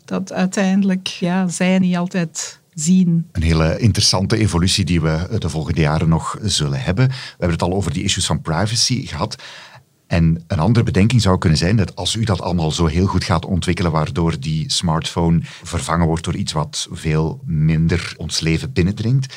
dat 0.04 0.32
uiteindelijk 0.32 1.06
ja, 1.06 1.48
zij 1.48 1.78
niet 1.78 1.96
altijd 1.96 2.60
zien. 2.74 3.28
Een 3.32 3.42
hele 3.42 3.78
interessante 3.78 4.36
evolutie 4.36 4.84
die 4.84 5.00
we 5.00 5.36
de 5.38 5.48
volgende 5.48 5.80
jaren 5.80 6.08
nog 6.08 6.38
zullen 6.42 6.80
hebben. 6.80 7.08
We 7.08 7.14
hebben 7.28 7.50
het 7.50 7.62
al 7.62 7.74
over 7.74 7.92
die 7.92 8.04
issues 8.04 8.26
van 8.26 8.40
privacy 8.40 9.06
gehad. 9.06 9.42
En 10.12 10.44
een 10.46 10.58
andere 10.58 10.84
bedenking 10.84 11.22
zou 11.22 11.38
kunnen 11.38 11.58
zijn 11.58 11.76
dat 11.76 11.96
als 11.96 12.14
u 12.14 12.24
dat 12.24 12.40
allemaal 12.40 12.70
zo 12.70 12.86
heel 12.86 13.06
goed 13.06 13.24
gaat 13.24 13.44
ontwikkelen, 13.44 13.92
waardoor 13.92 14.40
die 14.40 14.70
smartphone 14.70 15.40
vervangen 15.42 16.06
wordt 16.06 16.24
door 16.24 16.36
iets 16.36 16.52
wat 16.52 16.88
veel 16.90 17.40
minder 17.44 18.14
ons 18.16 18.40
leven 18.40 18.72
binnendringt, 18.72 19.34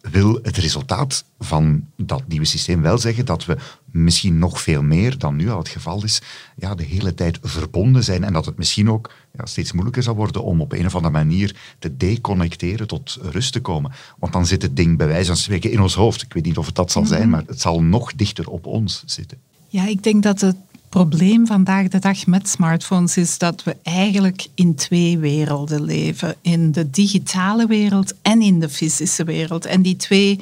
wil 0.00 0.38
het 0.42 0.56
resultaat 0.56 1.24
van 1.38 1.86
dat 1.96 2.28
nieuwe 2.28 2.46
systeem 2.46 2.82
wel 2.82 2.98
zeggen 2.98 3.26
dat 3.26 3.44
we 3.44 3.56
misschien 3.84 4.38
nog 4.38 4.60
veel 4.60 4.82
meer 4.82 5.18
dan 5.18 5.36
nu 5.36 5.50
al 5.50 5.58
het 5.58 5.68
geval 5.68 6.04
is, 6.04 6.22
ja, 6.56 6.74
de 6.74 6.84
hele 6.84 7.14
tijd 7.14 7.38
verbonden 7.42 8.04
zijn 8.04 8.24
en 8.24 8.32
dat 8.32 8.46
het 8.46 8.56
misschien 8.56 8.90
ook 8.90 9.12
ja, 9.36 9.46
steeds 9.46 9.72
moeilijker 9.72 10.02
zal 10.02 10.14
worden 10.14 10.42
om 10.42 10.60
op 10.60 10.72
een 10.72 10.86
of 10.86 10.94
andere 10.94 11.12
manier 11.12 11.56
te 11.78 11.96
deconnecteren, 11.96 12.86
tot 12.86 13.18
rust 13.20 13.52
te 13.52 13.60
komen. 13.60 13.92
Want 14.18 14.32
dan 14.32 14.46
zit 14.46 14.62
het 14.62 14.76
ding 14.76 14.96
bij 14.96 15.06
wijze 15.06 15.26
van 15.26 15.36
spreken 15.36 15.70
in 15.70 15.80
ons 15.80 15.94
hoofd. 15.94 16.22
Ik 16.22 16.32
weet 16.32 16.44
niet 16.44 16.58
of 16.58 16.66
het 16.66 16.74
dat 16.74 16.92
zal 16.92 17.06
zijn, 17.06 17.20
mhm. 17.20 17.30
maar 17.30 17.42
het 17.46 17.60
zal 17.60 17.82
nog 17.82 18.14
dichter 18.14 18.48
op 18.48 18.66
ons 18.66 19.02
zitten. 19.06 19.38
Ja, 19.68 19.86
ik 19.86 20.02
denk 20.02 20.22
dat 20.22 20.40
het 20.40 20.56
probleem 20.88 21.46
vandaag 21.46 21.88
de 21.88 21.98
dag 21.98 22.26
met 22.26 22.48
smartphones 22.48 23.16
is 23.16 23.38
dat 23.38 23.64
we 23.64 23.76
eigenlijk 23.82 24.46
in 24.54 24.74
twee 24.74 25.18
werelden 25.18 25.82
leven. 25.84 26.34
In 26.40 26.72
de 26.72 26.90
digitale 26.90 27.66
wereld 27.66 28.14
en 28.22 28.42
in 28.42 28.60
de 28.60 28.68
fysische 28.68 29.24
wereld. 29.24 29.64
En 29.64 29.82
die 29.82 29.96
twee 29.96 30.40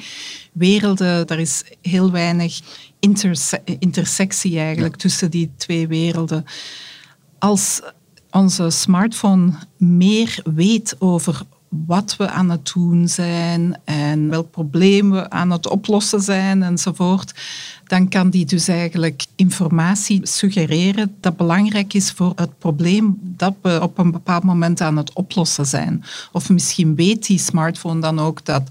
werelden, 0.51 1.27
daar 1.27 1.39
is 1.39 1.63
heel 1.81 2.11
weinig 2.11 2.59
intersectie 3.79 4.59
eigenlijk 4.59 4.95
tussen 4.95 5.31
die 5.31 5.51
twee 5.57 5.87
werelden. 5.87 6.45
Als 7.39 7.81
onze 8.31 8.69
smartphone 8.69 9.53
meer 9.77 10.39
weet 10.43 10.95
over 10.99 11.41
wat 11.87 12.15
we 12.17 12.29
aan 12.29 12.49
het 12.49 12.71
doen 12.73 13.07
zijn 13.07 13.77
en 13.83 14.29
welk 14.29 14.51
probleem 14.51 15.11
we 15.11 15.29
aan 15.29 15.51
het 15.51 15.69
oplossen 15.69 16.21
zijn 16.21 16.63
enzovoort, 16.63 17.33
dan 17.87 18.07
kan 18.07 18.29
die 18.29 18.45
dus 18.45 18.67
eigenlijk 18.67 19.25
informatie 19.35 20.27
suggereren 20.27 21.15
dat 21.19 21.37
belangrijk 21.37 21.93
is 21.93 22.11
voor 22.11 22.31
het 22.35 22.57
probleem 22.57 23.17
dat 23.21 23.53
we 23.61 23.79
op 23.81 23.97
een 23.97 24.11
bepaald 24.11 24.43
moment 24.43 24.81
aan 24.81 24.97
het 24.97 25.13
oplossen 25.13 25.65
zijn. 25.65 26.03
Of 26.31 26.49
misschien 26.49 26.95
weet 26.95 27.27
die 27.27 27.39
smartphone 27.39 28.01
dan 28.01 28.19
ook 28.19 28.45
dat 28.45 28.69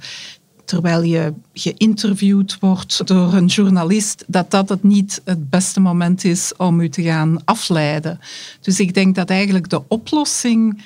terwijl 0.64 1.02
je 1.02 1.32
geïnterviewd 1.52 2.56
wordt 2.60 3.06
door 3.06 3.32
een 3.32 3.46
journalist, 3.46 4.24
dat 4.26 4.50
dat 4.50 4.68
het 4.68 4.82
niet 4.82 5.20
het 5.24 5.50
beste 5.50 5.80
moment 5.80 6.24
is 6.24 6.52
om 6.56 6.80
u 6.80 6.88
te 6.88 7.02
gaan 7.02 7.38
afleiden. 7.44 8.20
Dus 8.60 8.80
ik 8.80 8.94
denk 8.94 9.14
dat 9.14 9.30
eigenlijk 9.30 9.68
de 9.68 9.82
oplossing 9.88 10.82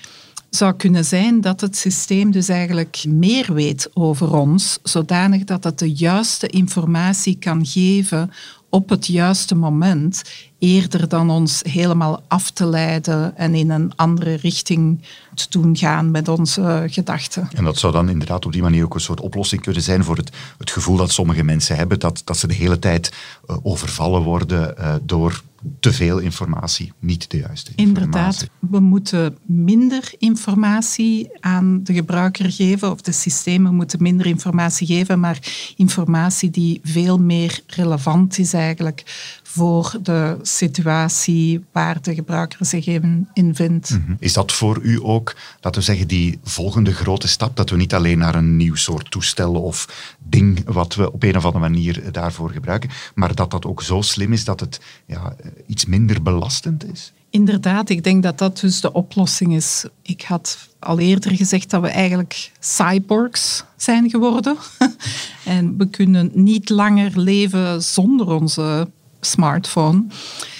zou 0.50 0.74
kunnen 0.74 1.04
zijn 1.04 1.40
dat 1.40 1.61
het 1.61 1.76
systeem 1.76 2.30
dus 2.30 2.48
eigenlijk 2.48 3.04
meer 3.08 3.54
weet 3.54 3.90
over 3.94 4.34
ons, 4.34 4.78
zodanig 4.82 5.44
dat 5.44 5.64
het 5.64 5.78
de 5.78 5.92
juiste 5.92 6.46
informatie 6.46 7.37
kan 7.38 7.66
geven 7.66 8.30
op 8.70 8.88
het 8.88 9.06
juiste 9.06 9.54
moment, 9.54 10.22
eerder 10.58 11.08
dan 11.08 11.30
ons 11.30 11.62
helemaal 11.62 12.22
af 12.28 12.50
te 12.50 12.66
leiden 12.66 13.37
en 13.37 13.54
in 13.54 13.70
een 13.70 13.92
andere 13.96 14.34
richting 14.34 15.00
te 15.38 15.59
doen 15.59 15.77
gaan 15.77 16.11
met 16.11 16.29
onze 16.29 16.85
gedachten. 16.87 17.48
En 17.55 17.64
dat 17.64 17.79
zou 17.79 17.92
dan 17.92 18.09
inderdaad 18.09 18.46
op 18.46 18.53
die 18.53 18.62
manier 18.62 18.85
ook 18.85 18.94
een 18.94 19.01
soort 19.01 19.20
oplossing 19.20 19.62
kunnen 19.62 19.83
zijn 19.83 20.05
voor 20.05 20.16
het, 20.16 20.31
het 20.59 20.70
gevoel 20.70 20.96
dat 20.96 21.11
sommige 21.12 21.44
mensen 21.44 21.77
hebben, 21.77 21.98
dat, 21.98 22.22
dat 22.24 22.37
ze 22.37 22.46
de 22.46 22.55
hele 22.55 22.79
tijd 22.79 23.12
uh, 23.46 23.57
overvallen 23.62 24.22
worden 24.22 24.74
uh, 24.79 24.94
door 25.03 25.42
te 25.81 25.92
veel 25.92 26.18
informatie, 26.18 26.92
niet 26.98 27.31
de 27.31 27.37
juiste 27.37 27.72
informatie. 27.74 28.05
Inderdaad, 28.05 28.48
we 28.59 28.81
moeten 28.81 29.38
minder 29.46 30.12
informatie 30.18 31.31
aan 31.40 31.81
de 31.83 31.94
gebruiker 31.94 32.53
geven, 32.53 32.90
of 32.90 33.01
de 33.01 33.12
systemen 33.12 33.74
moeten 33.74 34.03
minder 34.03 34.27
informatie 34.27 34.87
geven, 34.87 35.20
maar 35.20 35.38
informatie 35.77 36.51
die 36.51 36.81
veel 36.83 37.18
meer 37.18 37.61
relevant 37.66 38.38
is 38.38 38.53
eigenlijk 38.53 39.03
voor 39.42 39.98
de 40.03 40.37
situatie 40.42 41.64
waar 41.72 42.03
de 42.03 42.14
gebruiker 42.14 42.66
zich 42.66 42.87
in, 42.87 43.29
in 43.33 43.55
vindt. 43.55 43.88
-hmm. 43.88 44.16
Is 44.18 44.33
dat 44.33 44.53
voor 44.53 44.81
u 44.83 44.98
ook, 45.03 45.27
laten 45.60 45.80
we 45.80 45.86
zeggen, 45.86 46.08
die 46.08 46.38
volgende 46.44 46.92
grote 46.92 47.28
stap, 47.28 47.56
dat 47.56 47.70
we 47.70 47.76
niet 47.76 47.94
alleen 47.94 48.18
naar 48.18 48.34
een 48.34 48.56
nieuw 48.56 48.74
soort 48.74 49.10
toestel 49.10 49.54
of 49.54 50.14
ding 50.18 50.64
wat 50.64 50.94
we 50.94 51.12
op 51.12 51.22
een 51.22 51.36
of 51.36 51.44
andere 51.44 51.68
manier 51.68 52.12
daarvoor 52.12 52.50
gebruiken, 52.50 52.90
maar 53.14 53.34
dat 53.34 53.50
dat 53.50 53.66
ook 53.66 53.82
zo 53.82 54.00
slim 54.00 54.32
is 54.32 54.44
dat 54.44 54.60
het 54.60 54.80
ja, 55.06 55.36
iets 55.66 55.84
minder 55.84 56.22
belastend 56.22 56.92
is? 56.92 57.12
Inderdaad, 57.30 57.88
ik 57.88 58.04
denk 58.04 58.22
dat 58.22 58.38
dat 58.38 58.60
dus 58.60 58.80
de 58.80 58.92
oplossing 58.92 59.54
is. 59.54 59.84
Ik 60.02 60.22
had 60.22 60.68
al 60.78 60.98
eerder 60.98 61.36
gezegd 61.36 61.70
dat 61.70 61.80
we 61.80 61.88
eigenlijk 61.88 62.50
cyborgs 62.58 63.64
zijn 63.76 64.10
geworden. 64.10 64.56
en 65.44 65.76
we 65.78 65.88
kunnen 65.88 66.30
niet 66.34 66.68
langer 66.68 67.20
leven 67.20 67.82
zonder 67.82 68.26
onze 68.26 68.90
smartphone. 69.20 70.04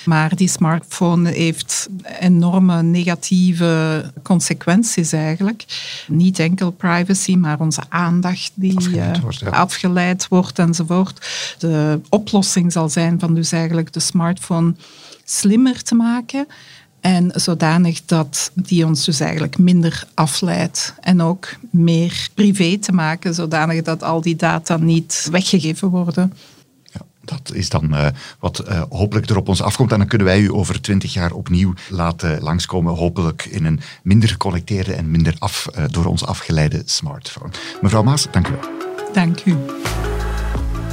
Maar 0.05 0.37
die 0.37 0.49
smartphone 0.49 1.31
heeft 1.31 1.89
enorme 2.21 2.83
negatieve 2.83 4.05
consequenties 4.23 5.13
eigenlijk. 5.13 5.65
Niet 6.07 6.39
enkel 6.39 6.71
privacy, 6.71 7.35
maar 7.35 7.61
onze 7.61 7.83
aandacht 7.89 8.53
die 8.55 8.77
afgeleid 8.77 9.21
wordt, 9.21 9.39
ja. 9.39 9.49
afgeleid 9.49 10.29
wordt 10.29 10.59
enzovoort. 10.59 11.27
De 11.59 12.01
oplossing 12.09 12.73
zal 12.73 12.89
zijn 12.89 13.21
van 13.21 13.35
dus 13.35 13.53
eigenlijk 13.53 13.93
de 13.93 14.01
smartphone 14.01 14.75
slimmer 15.25 15.83
te 15.83 15.95
maken. 15.95 16.47
En 17.01 17.31
zodanig 17.35 18.05
dat 18.05 18.51
die 18.55 18.87
ons 18.87 19.05
dus 19.05 19.21
eigenlijk 19.21 19.59
minder 19.59 20.05
afleidt. 20.15 20.95
En 21.01 21.23
ook 21.23 21.49
meer 21.71 22.29
privé 22.35 22.79
te 22.79 22.93
maken, 22.93 23.35
zodanig 23.35 23.83
dat 23.83 24.03
al 24.03 24.21
die 24.21 24.37
data 24.37 24.77
niet 24.77 25.29
weggegeven 25.31 25.89
worden. 25.89 26.33
Dat 27.29 27.53
is 27.53 27.69
dan 27.69 27.95
uh, 27.95 28.07
wat 28.39 28.65
uh, 28.69 28.83
hopelijk 28.91 29.31
er 29.31 29.37
op 29.37 29.49
ons 29.49 29.63
afkomt. 29.63 29.93
En 29.93 29.99
dan 29.99 30.07
kunnen 30.09 30.27
wij 30.27 30.41
u 30.41 30.53
over 30.53 30.81
twintig 30.81 31.13
jaar 31.13 31.33
opnieuw 31.33 31.73
laten 31.89 32.43
langskomen. 32.43 32.95
Hopelijk 32.95 33.45
in 33.45 33.65
een 33.65 33.81
minder 34.03 34.29
geconnecteerde 34.29 34.95
en 34.95 35.11
minder 35.11 35.35
af, 35.39 35.67
uh, 35.79 35.85
door 35.91 36.05
ons 36.05 36.25
afgeleide 36.25 36.83
smartphone. 36.85 37.53
Mevrouw 37.81 38.03
Maas, 38.03 38.27
dank 38.31 38.49
u 38.49 38.51
wel. 38.51 38.71
Dank 39.13 39.45
u. 39.45 39.57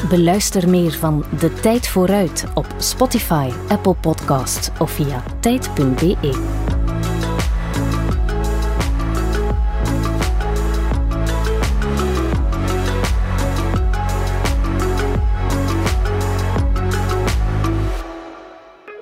Beluister 0.10 0.70
meer 0.70 0.92
van 0.94 1.26
De 1.40 1.54
Tijd 1.54 1.88
Vooruit 1.88 2.46
op 2.54 2.68
Spotify, 2.78 3.50
Apple 3.68 3.96
Podcasts 3.96 4.70
of 4.80 4.92
via 4.92 5.24
tijd.be. 5.40 6.75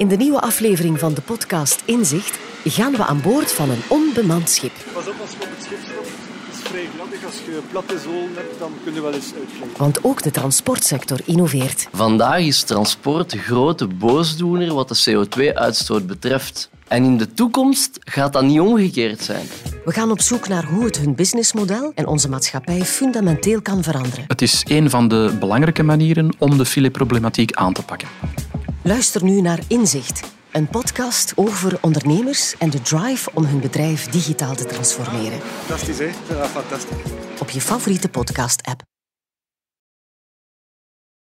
In 0.03 0.09
de 0.09 0.15
nieuwe 0.15 0.41
aflevering 0.41 0.99
van 0.99 1.13
de 1.13 1.21
podcast 1.21 1.83
Inzicht 1.85 2.39
gaan 2.63 2.91
we 2.91 3.05
aan 3.05 3.21
boord 3.21 3.51
van 3.51 3.69
een 3.69 3.81
onbemand 3.87 4.49
schip. 4.49 4.71
Pas 4.93 5.07
op 5.07 5.15
als 5.21 5.29
je 5.29 5.35
op 5.35 5.49
het 5.55 5.63
schip 5.65 5.79
stapt. 5.83 6.07
Het 6.07 6.55
is 6.55 6.69
vrij 6.69 6.87
gladdig. 6.95 7.25
Als 7.25 7.33
je 7.45 7.61
platte 7.71 7.99
zolen 7.99 8.35
hebt, 8.35 8.59
dan 8.59 8.71
kun 8.83 8.93
je 8.93 9.01
wel 9.01 9.13
eens 9.13 9.33
uitglijden. 9.39 9.77
Want 9.77 10.03
ook 10.03 10.21
de 10.21 10.31
transportsector 10.31 11.19
innoveert. 11.25 11.87
Vandaag 11.93 12.39
is 12.39 12.63
transport 12.63 13.29
de 13.29 13.37
grote 13.37 13.87
boosdoener 13.87 14.73
wat 14.73 14.87
de 14.87 15.25
CO2-uitstoot 15.25 16.07
betreft. 16.07 16.69
En 16.87 17.03
in 17.03 17.17
de 17.17 17.33
toekomst 17.33 17.99
gaat 17.99 18.33
dat 18.33 18.43
niet 18.43 18.59
omgekeerd 18.59 19.21
zijn. 19.21 19.45
We 19.85 19.91
gaan 19.91 20.11
op 20.11 20.21
zoek 20.21 20.47
naar 20.47 20.65
hoe 20.65 20.85
het 20.85 20.97
hun 20.97 21.15
businessmodel 21.15 21.91
en 21.95 22.07
onze 22.07 22.29
maatschappij 22.29 22.81
fundamenteel 22.81 23.61
kan 23.61 23.83
veranderen. 23.83 24.25
Het 24.27 24.41
is 24.41 24.65
een 24.67 24.89
van 24.89 25.07
de 25.07 25.35
belangrijke 25.39 25.83
manieren 25.83 26.35
om 26.37 26.57
de 26.57 26.65
fileproblematiek 26.65 27.53
aan 27.53 27.73
te 27.73 27.83
pakken. 27.83 28.07
Luister 28.85 29.23
nu 29.23 29.41
naar 29.41 29.59
Inzicht, 29.67 30.23
een 30.51 30.67
podcast 30.67 31.33
over 31.35 31.77
ondernemers 31.81 32.57
en 32.57 32.69
de 32.69 32.81
drive 32.81 33.29
om 33.33 33.45
hun 33.45 33.59
bedrijf 33.59 34.09
digitaal 34.09 34.55
te 34.55 34.65
transformeren. 34.65 35.39
Fantastisch, 35.39 35.97
hè? 35.97 36.09
Ja, 36.35 36.45
fantastisch. 36.45 37.11
Op 37.39 37.49
je 37.49 37.61
favoriete 37.61 38.09
podcast-app. 38.09 38.92